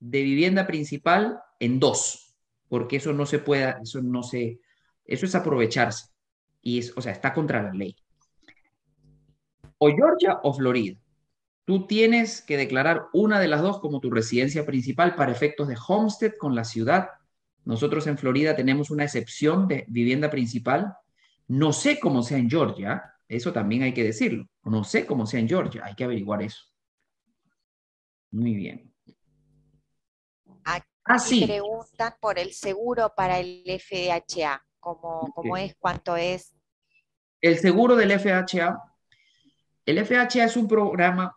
[0.00, 2.31] de vivienda principal en dos,
[2.72, 4.58] porque eso no se puede, eso no se,
[5.04, 6.06] eso es aprovecharse.
[6.62, 7.94] Y es, o sea, está contra la ley.
[9.76, 10.98] O Georgia o Florida.
[11.66, 15.76] Tú tienes que declarar una de las dos como tu residencia principal para efectos de
[15.86, 17.08] homestead con la ciudad.
[17.66, 20.96] Nosotros en Florida tenemos una excepción de vivienda principal.
[21.48, 24.48] No sé cómo sea en Georgia, eso también hay que decirlo.
[24.64, 26.64] No sé cómo sea en Georgia, hay que averiguar eso.
[28.30, 28.91] Muy bien.
[31.04, 31.44] Ah, sí.
[31.44, 35.58] preguntan por el seguro para el FHA, cómo, cómo Ok.
[35.60, 36.54] es, cuánto es.
[37.40, 38.78] El seguro del FHA.
[39.84, 41.36] El FHA es un programa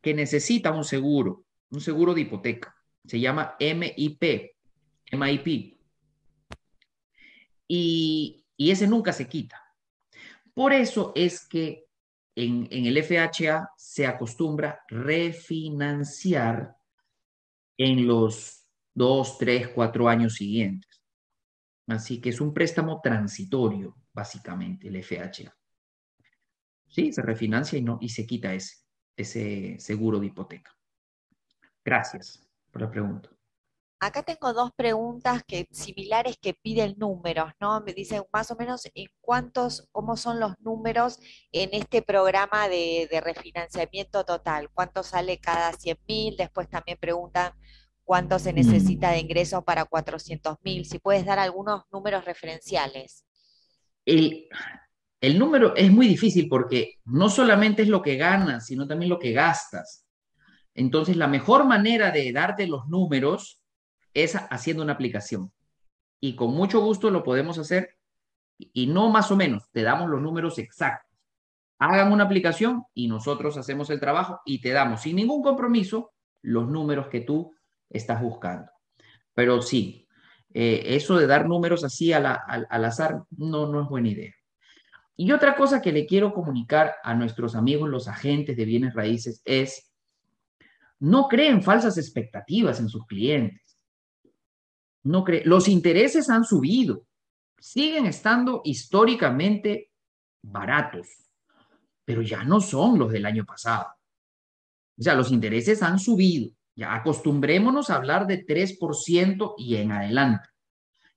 [0.00, 2.76] que necesita un seguro, un seguro de hipoteca.
[3.04, 4.52] Se llama MIP,
[5.12, 5.76] MIP.
[7.68, 9.60] Y, y ese nunca se quita.
[10.54, 11.86] Por eso es que
[12.36, 16.76] en, en el FHA se acostumbra refinanciar
[17.76, 18.65] en los
[18.96, 21.02] dos, tres, cuatro años siguientes.
[21.86, 25.54] Así que es un préstamo transitorio, básicamente, el FHA.
[26.88, 28.76] Sí, se refinancia y, no, y se quita ese,
[29.14, 30.74] ese seguro de hipoteca.
[31.84, 33.28] Gracias por la pregunta.
[34.00, 37.80] Acá tengo dos preguntas que, similares que piden números, ¿no?
[37.80, 41.18] Me dicen más o menos en cuántos, cómo son los números
[41.52, 47.52] en este programa de, de refinanciamiento total, cuánto sale cada 100 mil, después también preguntan
[48.06, 53.26] cuánto se necesita de ingresos para 400 mil, si puedes dar algunos números referenciales.
[54.06, 54.48] El,
[55.20, 59.18] el número es muy difícil porque no solamente es lo que ganas, sino también lo
[59.18, 60.06] que gastas.
[60.72, 63.60] Entonces, la mejor manera de darte los números
[64.14, 65.52] es haciendo una aplicación.
[66.20, 67.96] Y con mucho gusto lo podemos hacer
[68.58, 71.10] y no más o menos, te damos los números exactos.
[71.78, 76.68] Hagan una aplicación y nosotros hacemos el trabajo y te damos sin ningún compromiso los
[76.68, 77.55] números que tú
[77.90, 78.70] estás buscando.
[79.34, 80.06] Pero sí,
[80.54, 84.34] eh, eso de dar números así al, azar no, no es buena idea.
[85.16, 89.40] Y otra cosa que le quiero comunicar a nuestros amigos, los agentes de bienes raíces,
[89.44, 89.90] es
[90.98, 93.78] no creen falsas expectativas en sus clientes.
[95.02, 95.24] No.
[95.44, 97.06] Los intereses han subido,
[97.58, 99.90] siguen estando históricamente
[100.42, 101.06] baratos,
[102.04, 103.86] pero ya no son los del año pasado.
[104.98, 106.50] O sea, los intereses han subido.
[106.76, 110.48] Ya acostumbrémonos a hablar de 3% y en adelante.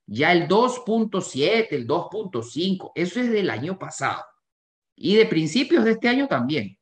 [0.06, 4.24] Ya el 2.7, el 2.5, eso es del año pasado.
[4.96, 6.78] Y de principios de este año también.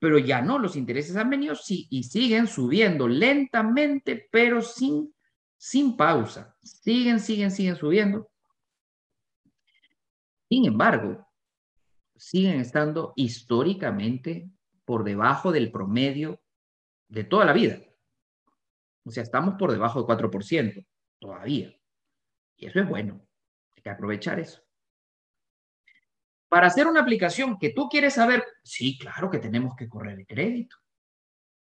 [0.00, 5.14] Pero ya no, los intereses han venido sí, y siguen subiendo lentamente, pero sin,
[5.56, 6.56] sin pausa.
[6.62, 8.30] Siguen, siguen, siguen subiendo.
[10.48, 11.26] Sin embargo,
[12.16, 14.50] siguen estando históricamente
[14.84, 16.40] por debajo del promedio
[17.08, 17.78] de toda la vida.
[19.08, 20.84] O sea, estamos por debajo del 4%
[21.18, 21.74] todavía.
[22.56, 23.26] Y eso es bueno.
[23.74, 24.60] Hay que aprovechar eso.
[26.50, 30.26] Para hacer una aplicación que tú quieres saber, sí, claro que tenemos que correr el
[30.26, 30.76] crédito.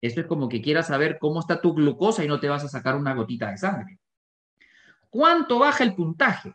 [0.01, 2.67] Esto es como que quieras saber cómo está tu glucosa y no te vas a
[2.67, 3.99] sacar una gotita de sangre.
[5.11, 6.51] ¿Cuánto baja el puntaje?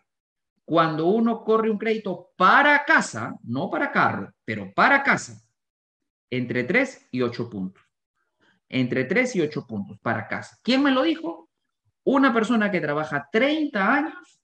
[0.65, 5.41] Cuando uno corre un crédito para casa, no para carro, pero para casa,
[6.31, 7.90] entre 3 y 8 puntos.
[8.71, 10.59] Entre 3 y 8 puntos para casa.
[10.63, 11.51] ¿Quién me lo dijo?
[12.05, 14.41] Una persona que trabaja 30 años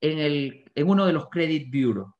[0.00, 2.12] en, el, en uno de los credit bureau.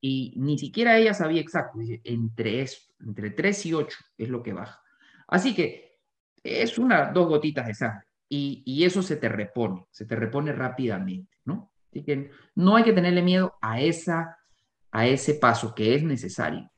[0.00, 1.78] Y ni siquiera ella sabía exacto.
[1.80, 2.66] entre,
[3.00, 4.82] entre 3 y 8 es lo que baja.
[5.28, 6.00] Así que
[6.42, 8.06] es una, dos gotitas de sangre.
[8.28, 11.72] Y, y eso se te repone, se te repone rápidamente, ¿no?
[11.90, 14.38] Así que no hay que tenerle miedo a, esa,
[14.90, 16.71] a ese paso que es necesario.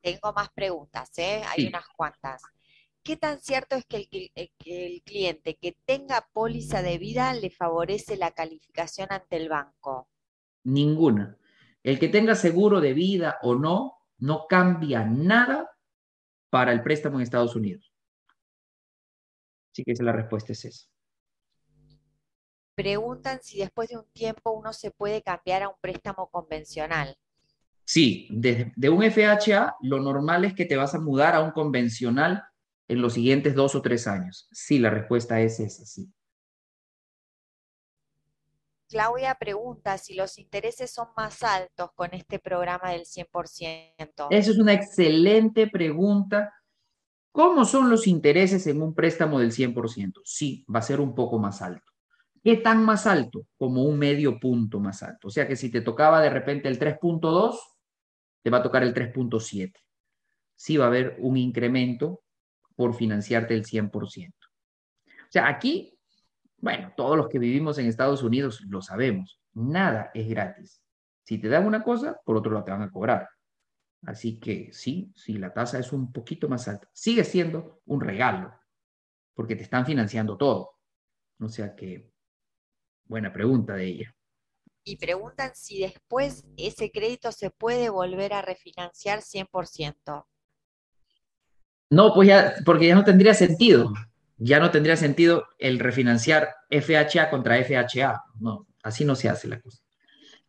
[0.00, 1.42] Tengo más preguntas, ¿eh?
[1.48, 2.42] Hay unas cuantas.
[3.02, 7.50] ¿Qué tan cierto es que el, eh, el, cliente que tenga póliza de vida le
[7.50, 10.08] favorece la calificación ante el banco?
[10.64, 11.38] Ninguna.
[11.82, 15.70] El que tenga seguro de vida o no, no cambia nada
[16.50, 17.90] para el préstamo en Estados Unidos.
[19.72, 20.86] Así que esa la respuesta es esa.
[22.74, 27.16] Preguntan si después de un tiempo uno se puede cambiar a un préstamo convencional.
[27.92, 31.50] Sí, de, de un FHA lo normal es que te vas a mudar a un
[31.50, 32.44] convencional
[32.86, 34.46] en los siguientes dos o tres años?
[34.52, 36.08] Sí, la respuesta es esa, sí.
[38.88, 44.28] Claudia pregunta si los intereses son más altos con este programa del 100%.
[44.30, 46.54] Esa es una excelente pregunta.
[47.32, 50.20] ¿Cómo son los intereses en un préstamo del 100%?
[50.22, 51.90] Sí, va a ser un poco más alto.
[52.44, 53.48] ¿Qué tan más alto?
[53.58, 55.26] Como un medio punto más alto.
[55.26, 57.58] O sea que si te tocaba de repente el 3.2,
[58.42, 59.72] te va a tocar el 3.7.
[60.54, 62.22] Sí va a haber un incremento
[62.76, 64.32] por financiarte el 100%.
[65.30, 65.98] O sea, aquí,
[66.58, 70.82] bueno, todos los que vivimos en Estados Unidos lo sabemos, nada es gratis.
[71.24, 73.28] Si te dan una cosa, por otro lado te van a cobrar.
[74.06, 76.88] Así que sí, sí, la tasa es un poquito más alta.
[76.92, 78.52] Sigue siendo un regalo,
[79.34, 80.72] porque te están financiando todo.
[81.38, 82.10] O sea que,
[83.04, 84.14] buena pregunta de ella.
[84.84, 90.26] Y preguntan si después ese crédito se puede volver a refinanciar 100%.
[91.90, 93.92] No, pues ya, porque ya no tendría sentido.
[94.38, 98.22] Ya no tendría sentido el refinanciar FHA contra FHA.
[98.38, 99.82] No, así no se hace la cosa.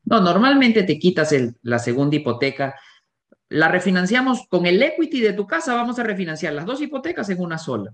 [0.06, 2.80] No, normalmente te quitas la segunda hipoteca.
[3.50, 7.42] La refinanciamos con el equity de tu casa, vamos a refinanciar las dos hipotecas en
[7.42, 7.94] una sola.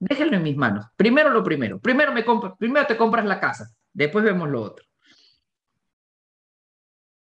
[0.00, 0.86] Déjenlo en mis manos.
[0.96, 1.80] Primero lo primero.
[1.80, 2.24] Primero, me
[2.58, 4.84] primero te compras la casa, después vemos lo otro.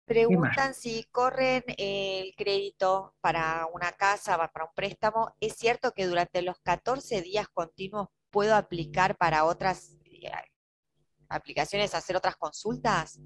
[0.06, 5.34] Preguntan si corren el crédito para una casa, para un préstamo.
[5.40, 10.30] ¿Es cierto que durante los 14 días continuos puedo aplicar para otras eh,
[11.28, 13.18] aplicaciones, hacer otras consultas?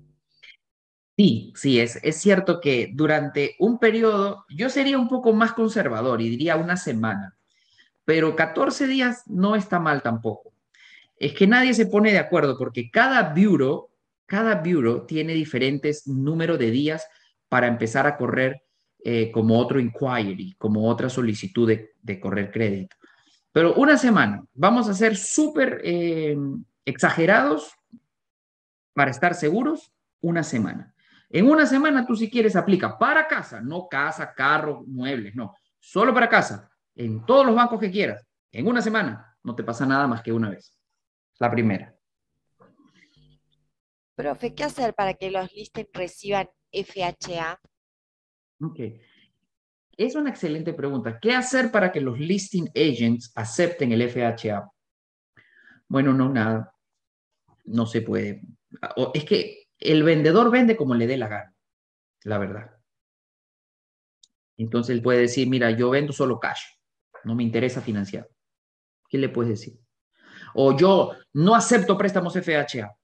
[1.19, 6.23] Sí, sí, es, es cierto que durante un periodo yo sería un poco más conservador
[6.23, 7.37] y diría una semana,
[8.07, 10.55] pero 14 días no está mal tampoco.
[11.19, 13.90] Es que nadie se pone de acuerdo porque cada bureau
[14.31, 17.05] cada bureau tiene diferentes números de días
[17.49, 18.63] para empezar a correr
[19.05, 22.95] eh, como otro inquiry, como otra solicitud de, correr crédito.
[23.51, 26.37] Pero una semana, vamos a ser súper eh,
[26.85, 27.73] exagerados
[28.95, 30.95] para estar seguros, una semana.
[31.29, 36.15] En una semana tú si quieres aplica para casa, no casa, carro, muebles, no, solo
[36.15, 38.25] para casa, en todos los bancos que quieras.
[38.53, 40.79] En una semana no te pasa nada más que una vez.
[41.41, 42.00] La primera.
[44.21, 47.59] Profe, ¿qué hacer para que los listings reciban FHA?
[48.61, 48.79] Ok.
[49.97, 51.19] Es una excelente pregunta.
[51.19, 54.71] ¿Qué hacer para que los listing agents acepten el FHA?
[55.89, 56.71] Bueno, no, nada.
[57.65, 58.43] No se puede.
[59.15, 61.55] Es que el vendedor vende como le dé la gana,
[62.25, 62.77] la verdad.
[64.59, 66.61] Entonces él puede decir, mira, yo vendo solo cash,
[67.25, 68.29] no me interesa financiar.
[69.09, 69.81] ¿Qué le puedes decir?
[70.53, 72.95] O yo no acepto préstamos FHA.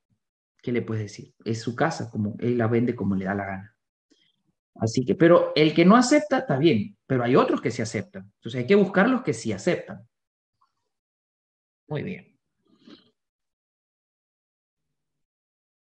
[0.66, 1.32] ¿Qué le puedes decir?
[1.44, 3.76] Es su casa, como él la vende como le da la gana.
[4.74, 8.32] Así que, pero el que no acepta está bien, pero hay otros que sí aceptan.
[8.34, 10.08] Entonces hay que buscar los que sí aceptan.
[11.86, 12.36] Muy bien.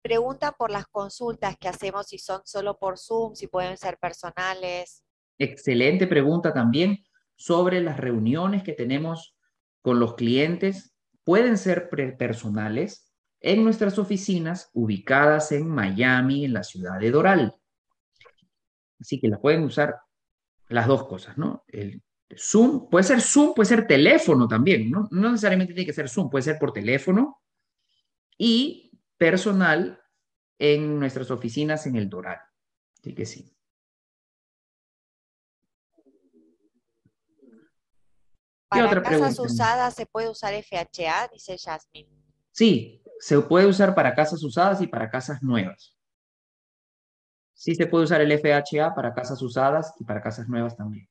[0.03, 5.03] Pregunta por las consultas que hacemos, si son solo por Zoom, si pueden ser personales.
[5.39, 7.03] Excelente pregunta también
[7.35, 9.35] sobre las reuniones que tenemos
[9.81, 10.93] con los clientes.
[11.23, 13.14] Pueden ser personales,
[13.45, 17.55] en nuestras oficinas ubicadas en Miami, en la ciudad de Doral.
[18.99, 19.97] Así que las pueden usar
[20.67, 21.63] las dos cosas, ¿no?
[22.35, 25.07] Zoom, puede ser Zoom, puede ser teléfono también, ¿no?
[25.11, 27.39] No necesariamente tiene que ser Zoom, puede ser por teléfono
[28.35, 30.01] y personal
[30.57, 32.39] en nuestras oficinas en el Doral.
[32.99, 33.55] Así que sí.
[38.69, 42.09] Para otra casas usadas se puede usar FHA, dice Jasmine.
[42.51, 45.95] Sí, se puede usar para casas usadas y para casas nuevas.
[47.53, 51.07] Sí se puede usar el FHA para casas usadas y para casas nuevas también.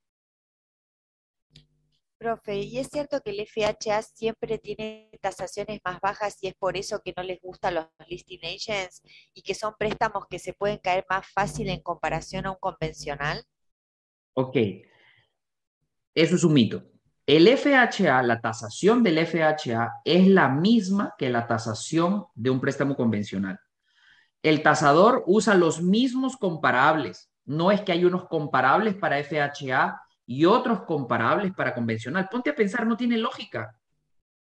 [2.19, 6.77] Profe, ¿y es cierto que el FHA siempre tiene tasaciones más bajas y es por
[6.77, 9.03] eso que no les gustan los listing agents
[9.35, 13.45] y que son préstamos que se pueden caer más fácil en comparación a un convencional?
[14.35, 14.57] Ok,
[16.15, 16.94] eso es un mito.
[17.27, 22.95] El FHA, la tasación del FHA es la misma que la tasación de un préstamo
[22.97, 23.59] convencional.
[24.43, 27.31] El tasador usa los mismos comparables.
[27.47, 32.29] No es que hay unos comparables para FHA y otros comparables para convencional.
[32.31, 33.75] Ponte a pensar, no tiene lógica.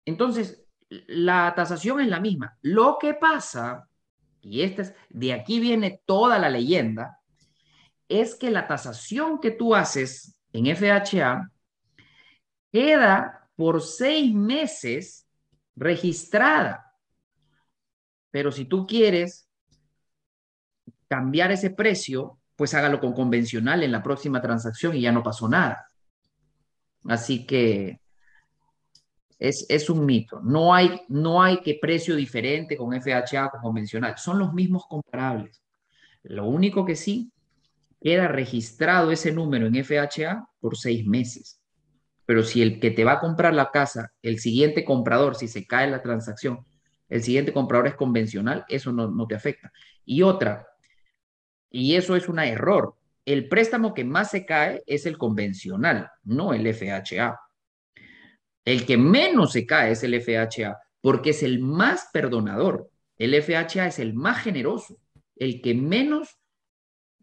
[0.06, 2.56] Entonces, la tasación es la misma.
[2.62, 3.86] Lo que pasa,
[4.40, 7.18] y esta es, de aquí viene toda la leyenda,
[8.08, 11.51] es que la tasación que tú haces en FHA
[12.72, 15.28] queda por seis meses
[15.76, 16.92] registrada.
[18.30, 19.48] Pero si tú quieres
[21.06, 25.48] cambiar ese precio, pues hágalo con convencional en la próxima transacción y ya no pasó
[25.48, 25.86] nada.
[27.04, 28.00] Así que
[29.38, 30.40] es, un mito.
[30.40, 34.16] No hay, no hay que precio diferente con FHA con convencional.
[34.16, 35.62] Son los mismos comparables.
[36.22, 37.32] Lo único que sí,
[38.00, 41.61] queda registrado ese número en FHA por seis meses.
[42.24, 45.66] Pero si el que te va a comprar la casa, el siguiente comprador, si se
[45.66, 46.64] cae la transacción,
[47.08, 49.72] el siguiente comprador es convencional, eso no, no te afecta.
[50.04, 50.66] Y otra,
[51.70, 52.94] y eso es un error.
[53.24, 57.38] El préstamo que más se cae es el convencional, no el FHA.
[58.64, 62.90] El que menos se cae es el FHA, porque es el más perdonador.
[63.16, 64.98] El FHA es el más generoso,
[65.36, 66.38] el que menos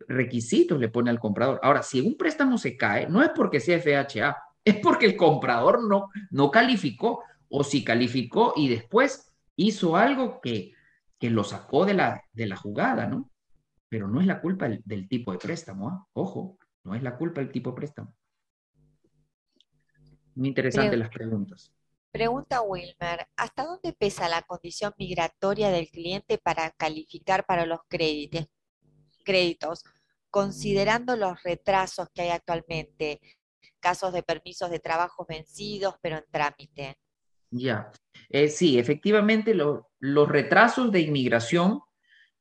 [0.08, 1.60] requisitos le pone al comprador.
[1.62, 5.88] Ahora, si un préstamo se cae, no es porque sea FHA, es porque el comprador
[5.88, 10.74] no, no calificó, o si calificó y después hizo algo que,
[11.18, 13.30] que lo sacó de la, de la jugada, ¿no?
[13.90, 16.08] pero no es la culpa del, tipo de préstamo, ¿ah?
[16.14, 18.16] ojo, no es la culpa del tipo de préstamo.
[20.36, 21.74] Muy interesante las preguntas.
[22.12, 28.48] Pregunta Wilmer, ¿hasta dónde pesa la condición migratoria del cliente para calificar para los créditos,
[29.24, 29.84] créditos
[30.30, 33.20] considerando los retrasos que hay actualmente,
[33.80, 36.98] casos de permisos de trabajo vencidos pero en trámite?
[37.52, 37.92] Ya,
[38.30, 41.82] eh, sí, efectivamente los retrasos de inmigración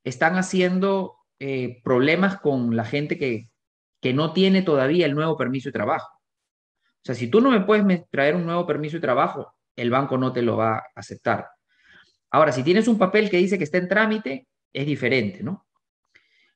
[0.05, 3.51] están haciendo eh, problemas con la gente que,
[4.01, 6.19] que no tiene todavía el nuevo permiso de trabajo.
[6.99, 10.19] O sea, si tú no me puedes traer un nuevo permiso de trabajo, el banco
[10.19, 11.49] no te lo va a aceptar.
[12.31, 15.67] Ahora, si tienes un papel que dice que está en trámite, es diferente, ¿no?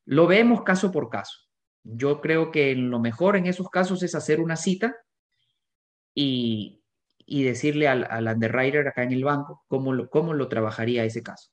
[0.05, 1.39] Lo vemos caso por caso.
[1.85, 4.97] Yo creo que lo mejor en esos casos es hacer una cita
[6.14, 6.83] y,
[7.18, 11.22] y decirle al, al, underwriter acá en el banco cómo lo, cómo lo trabajaría ese
[11.22, 11.51] caso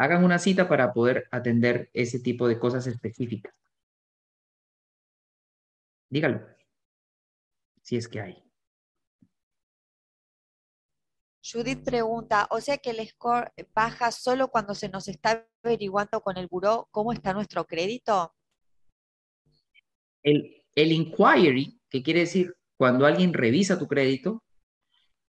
[0.00, 3.52] hagan una cita para poder atender ese tipo de cosas específicas.
[6.08, 6.40] Dígalo,
[7.82, 8.42] si es que hay.
[11.44, 16.38] Judith pregunta, o sea que el score baja solo cuando se nos está averiguando con
[16.38, 18.34] el buró cómo está nuestro crédito.
[20.22, 24.42] El, el inquiry, que quiere decir cuando alguien revisa tu crédito,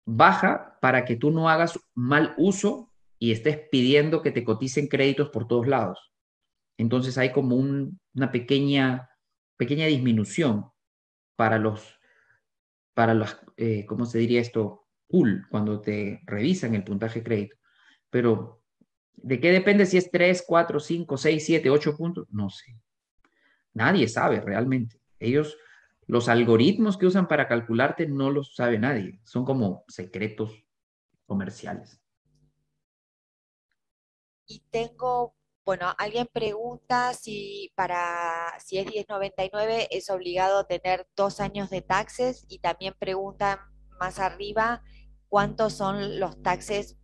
[0.06, 5.28] baja para que tú no hagas mal uso y estés pidiendo que te coticen créditos
[5.30, 6.12] por todos lados.
[6.78, 9.10] Entonces hay como una pequeña,
[9.56, 10.70] pequeña disminución
[11.36, 11.98] para los,
[12.94, 14.86] para los, eh, ¿cómo se diría esto?
[15.06, 17.56] Pool, cuando te revisan el puntaje crédito.
[18.10, 18.62] Pero,
[19.14, 22.26] ¿de qué depende si es 3, 4, 5, 6, 7, 8 puntos?
[22.30, 22.76] No sé.
[23.74, 25.00] Nadie sabe realmente.
[25.18, 25.56] Ellos,
[26.06, 29.20] los algoritmos que usan para calcularte no los sabe nadie.
[29.24, 30.64] Son como secretos
[31.26, 32.00] comerciales.
[34.46, 41.70] Y tengo, bueno, alguien pregunta si para si es 1099 es obligado tener dos años
[41.70, 43.60] de taxes y también preguntan
[44.00, 44.82] más arriba
[45.28, 46.96] cuántos son los taxes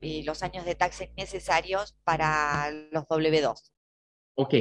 [0.00, 3.72] y los años de taxes necesarios para los W2.
[4.36, 4.54] Ok.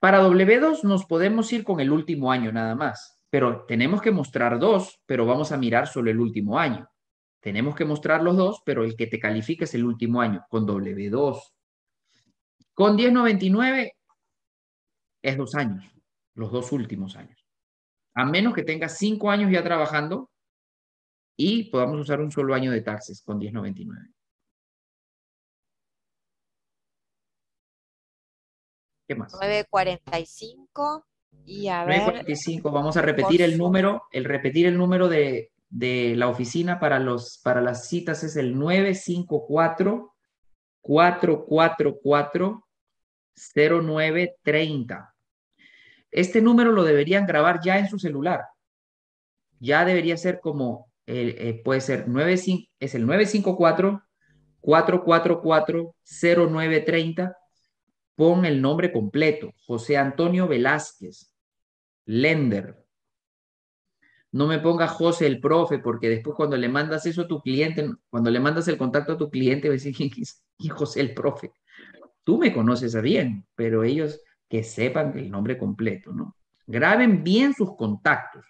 [0.00, 4.58] Para W2 nos podemos ir con el último año nada más, pero tenemos que mostrar
[4.58, 6.88] dos, pero vamos a mirar solo el último año.
[7.40, 10.66] Tenemos que mostrar los dos, pero el que te califica es el último año, con
[10.66, 11.40] W2.
[12.74, 13.92] Con 1099
[15.22, 15.84] es dos años,
[16.34, 17.44] los dos últimos años.
[18.14, 20.30] a menos que tengas cinco años ya trabajando
[21.36, 24.17] y podamos usar un solo año de taxes con 1099.
[29.08, 29.32] ¿Qué más?
[29.32, 31.06] 945
[31.46, 36.28] y a 945, vamos a repetir el número, el repetir el número de, de la
[36.28, 40.14] oficina para, los, para las citas es el 954
[40.82, 42.66] 444
[43.34, 45.14] 0930.
[46.10, 48.42] Este número lo deberían grabar ya en su celular.
[49.58, 54.02] Ya debería ser como, eh, puede ser 95, es el 954
[54.60, 57.36] 444 0930.
[58.18, 61.30] Pon el nombre completo, José Antonio Velázquez,
[62.04, 62.84] Lender.
[64.32, 67.88] No me ponga José el profe, porque después cuando le mandas eso a tu cliente,
[68.10, 69.94] cuando le mandas el contacto a tu cliente, va a decir,
[70.58, 71.52] ¿quién José el profe?
[72.24, 76.34] Tú me conoces a bien, pero ellos que sepan el nombre completo, ¿no?
[76.66, 78.44] Graben bien sus contactos.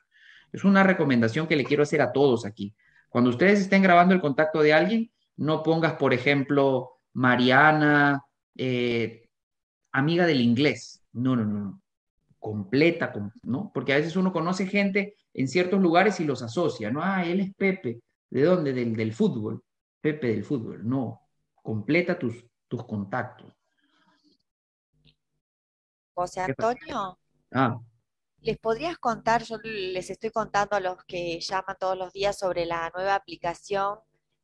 [0.50, 2.74] Es una recomendación que le quiero hacer a todos aquí.
[3.10, 8.24] Cuando ustedes estén grabando el contacto de alguien, no pongas, por ejemplo, Mariana,
[8.56, 9.27] eh,
[9.92, 11.02] amiga del inglés.
[11.12, 11.82] No, no, no.
[12.38, 13.12] Completa,
[13.42, 13.70] ¿no?
[13.74, 17.00] Porque a veces uno conoce gente en ciertos lugares y los asocia, ¿no?
[17.02, 18.00] Ah, él es Pepe.
[18.30, 18.72] ¿De dónde?
[18.72, 19.62] Del, del fútbol.
[20.00, 20.88] Pepe del fútbol.
[20.88, 21.28] No.
[21.54, 23.52] Completa tus, tus contactos.
[26.14, 27.18] José Antonio,
[27.52, 27.80] ah.
[28.40, 29.44] ¿les podrías contar?
[29.44, 34.00] Yo les estoy contando a los que llaman todos los días sobre la nueva aplicación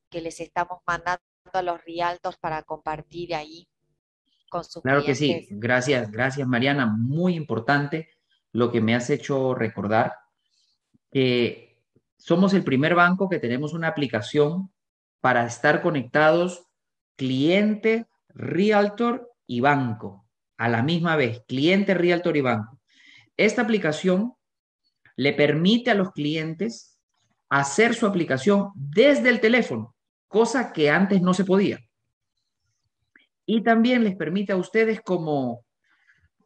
[0.09, 1.21] que les estamos mandando
[1.53, 3.69] a los Rialtos para compartir ahí
[4.55, 8.09] con sus Claro que sí, gracias, gracias Mariana, muy importante
[8.53, 10.15] lo que me has hecho recordar,
[11.11, 11.83] que
[12.17, 14.71] somos el primer banco que tenemos una aplicación
[15.21, 16.67] para estar conectados
[17.17, 20.25] cliente, realtor y banco
[20.57, 22.81] a la misma vez, cliente, realtor y banco.
[23.37, 24.35] Esta aplicación
[25.17, 26.97] le permite a los clientes
[27.49, 29.97] hacer su aplicación desde el teléfono,
[30.29, 31.84] cosa que antes no se podía.
[33.47, 35.65] Y también les permite a ustedes como,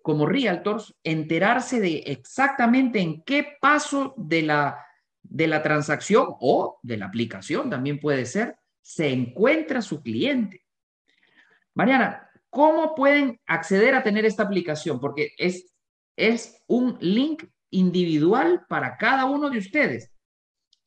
[0.03, 4.85] como realtors enterarse de exactamente en qué paso de la,
[5.23, 10.65] de la transacción o de la aplicación, también puede ser, se encuentra su cliente.
[11.75, 15.01] Mariana, ¿Cómo pueden acceder a tener esta aplicación?
[15.01, 15.75] Porque es,
[16.17, 20.11] es un link individual para cada uno de ustedes.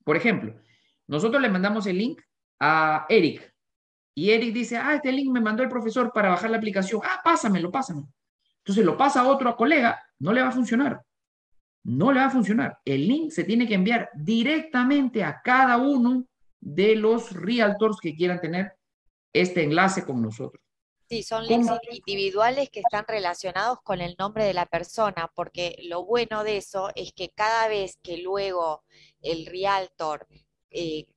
[0.03, 0.59] Por ejemplo,
[1.07, 2.21] nosotros le mandamos el link
[2.59, 3.50] a Eric
[4.13, 7.01] y Eric dice, ah, este link me mandó el profesor para bajar la aplicación.
[7.03, 8.07] Ah, pásamelo, pásamelo.
[8.57, 11.01] Entonces lo pasa a otro colega, no le va a funcionar.
[11.83, 12.77] No le va a funcionar.
[12.85, 16.25] El link se tiene que enviar directamente a cada uno
[16.59, 18.73] de los realtors que quieran tener
[19.33, 20.61] este enlace con nosotros.
[21.09, 26.05] Sí, son links individuales que están relacionados con el nombre de la persona, porque lo
[26.05, 28.83] bueno de eso es que cada vez que luego
[29.21, 30.25] el realtor
[30.69, 31.07] eh,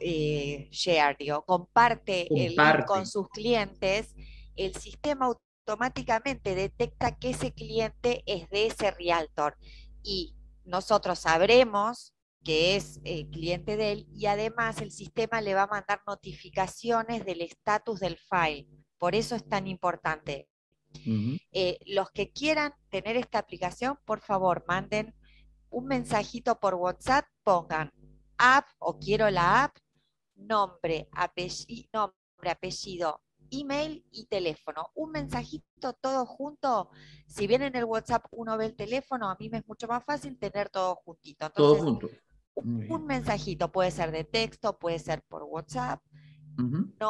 [0.00, 4.14] eh, share, digo, comparte, el con sus clientes,
[4.56, 9.56] el sistema automáticamente detecta que ese cliente es de ese realtor
[10.02, 10.34] y
[10.64, 12.14] nosotros sabremos
[12.44, 17.24] que es eh, cliente de él y además el sistema le va a mandar notificaciones
[17.24, 18.68] del estatus del file.
[18.98, 20.48] Por eso es tan importante.
[21.50, 25.14] Eh, los que quieran tener esta aplicación, por favor, manden
[25.68, 27.90] un mensajito por WhatsApp, pongan
[28.38, 29.76] app o quiero la app,
[30.36, 33.20] nombre, apellido, nombre, apellido,
[33.50, 34.90] email y teléfono.
[34.94, 36.90] Un mensajito todo junto.
[37.26, 40.04] Si bien en el WhatsApp uno ve el teléfono, a mí me es mucho más
[40.04, 41.50] fácil tener todo juntito.
[41.50, 42.08] todo junto.
[42.54, 46.00] Un, mensajito puede ser de texto, puede ser por WhatsApp.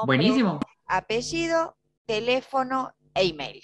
[0.07, 0.59] Buenísimo.
[0.87, 3.63] Apellido, teléfono e email.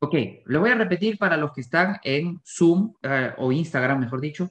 [0.00, 0.14] Ok,
[0.46, 4.50] lo voy a repetir para los que están en Zoom eh, o Instagram, mejor dicho.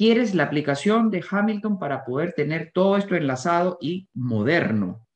[0.00, 5.06] ¿Quieres la aplicación de Hamilton para poder tener todo esto enlazado y moderno?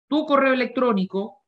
[0.08, 1.44] tu correo electrónico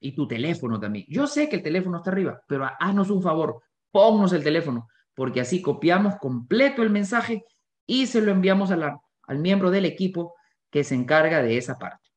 [0.00, 1.04] y tu teléfono también.
[1.08, 5.40] Yo sé que el teléfono está arriba, pero haznos un favor, ponnos el teléfono, porque
[5.40, 7.44] así copiamos completo el mensaje
[7.86, 10.34] y se lo enviamos al miembro del equipo
[10.70, 12.10] que se encarga de esa parte.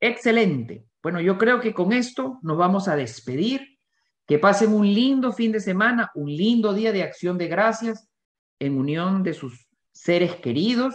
[0.00, 0.86] Excelente.
[1.02, 3.75] Bueno, yo creo que con esto nos vamos a despedir.
[4.26, 8.08] Que pasen un lindo fin de semana, un lindo día de acción de gracias
[8.58, 10.94] en unión de sus seres queridos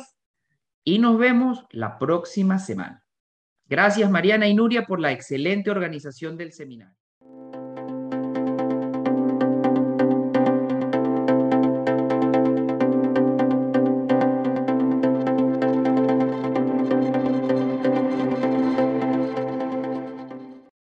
[0.83, 3.05] y nos vemos la próxima semana.
[3.65, 7.00] Gracias Mariana y Nuria por la excelente organización del seminario.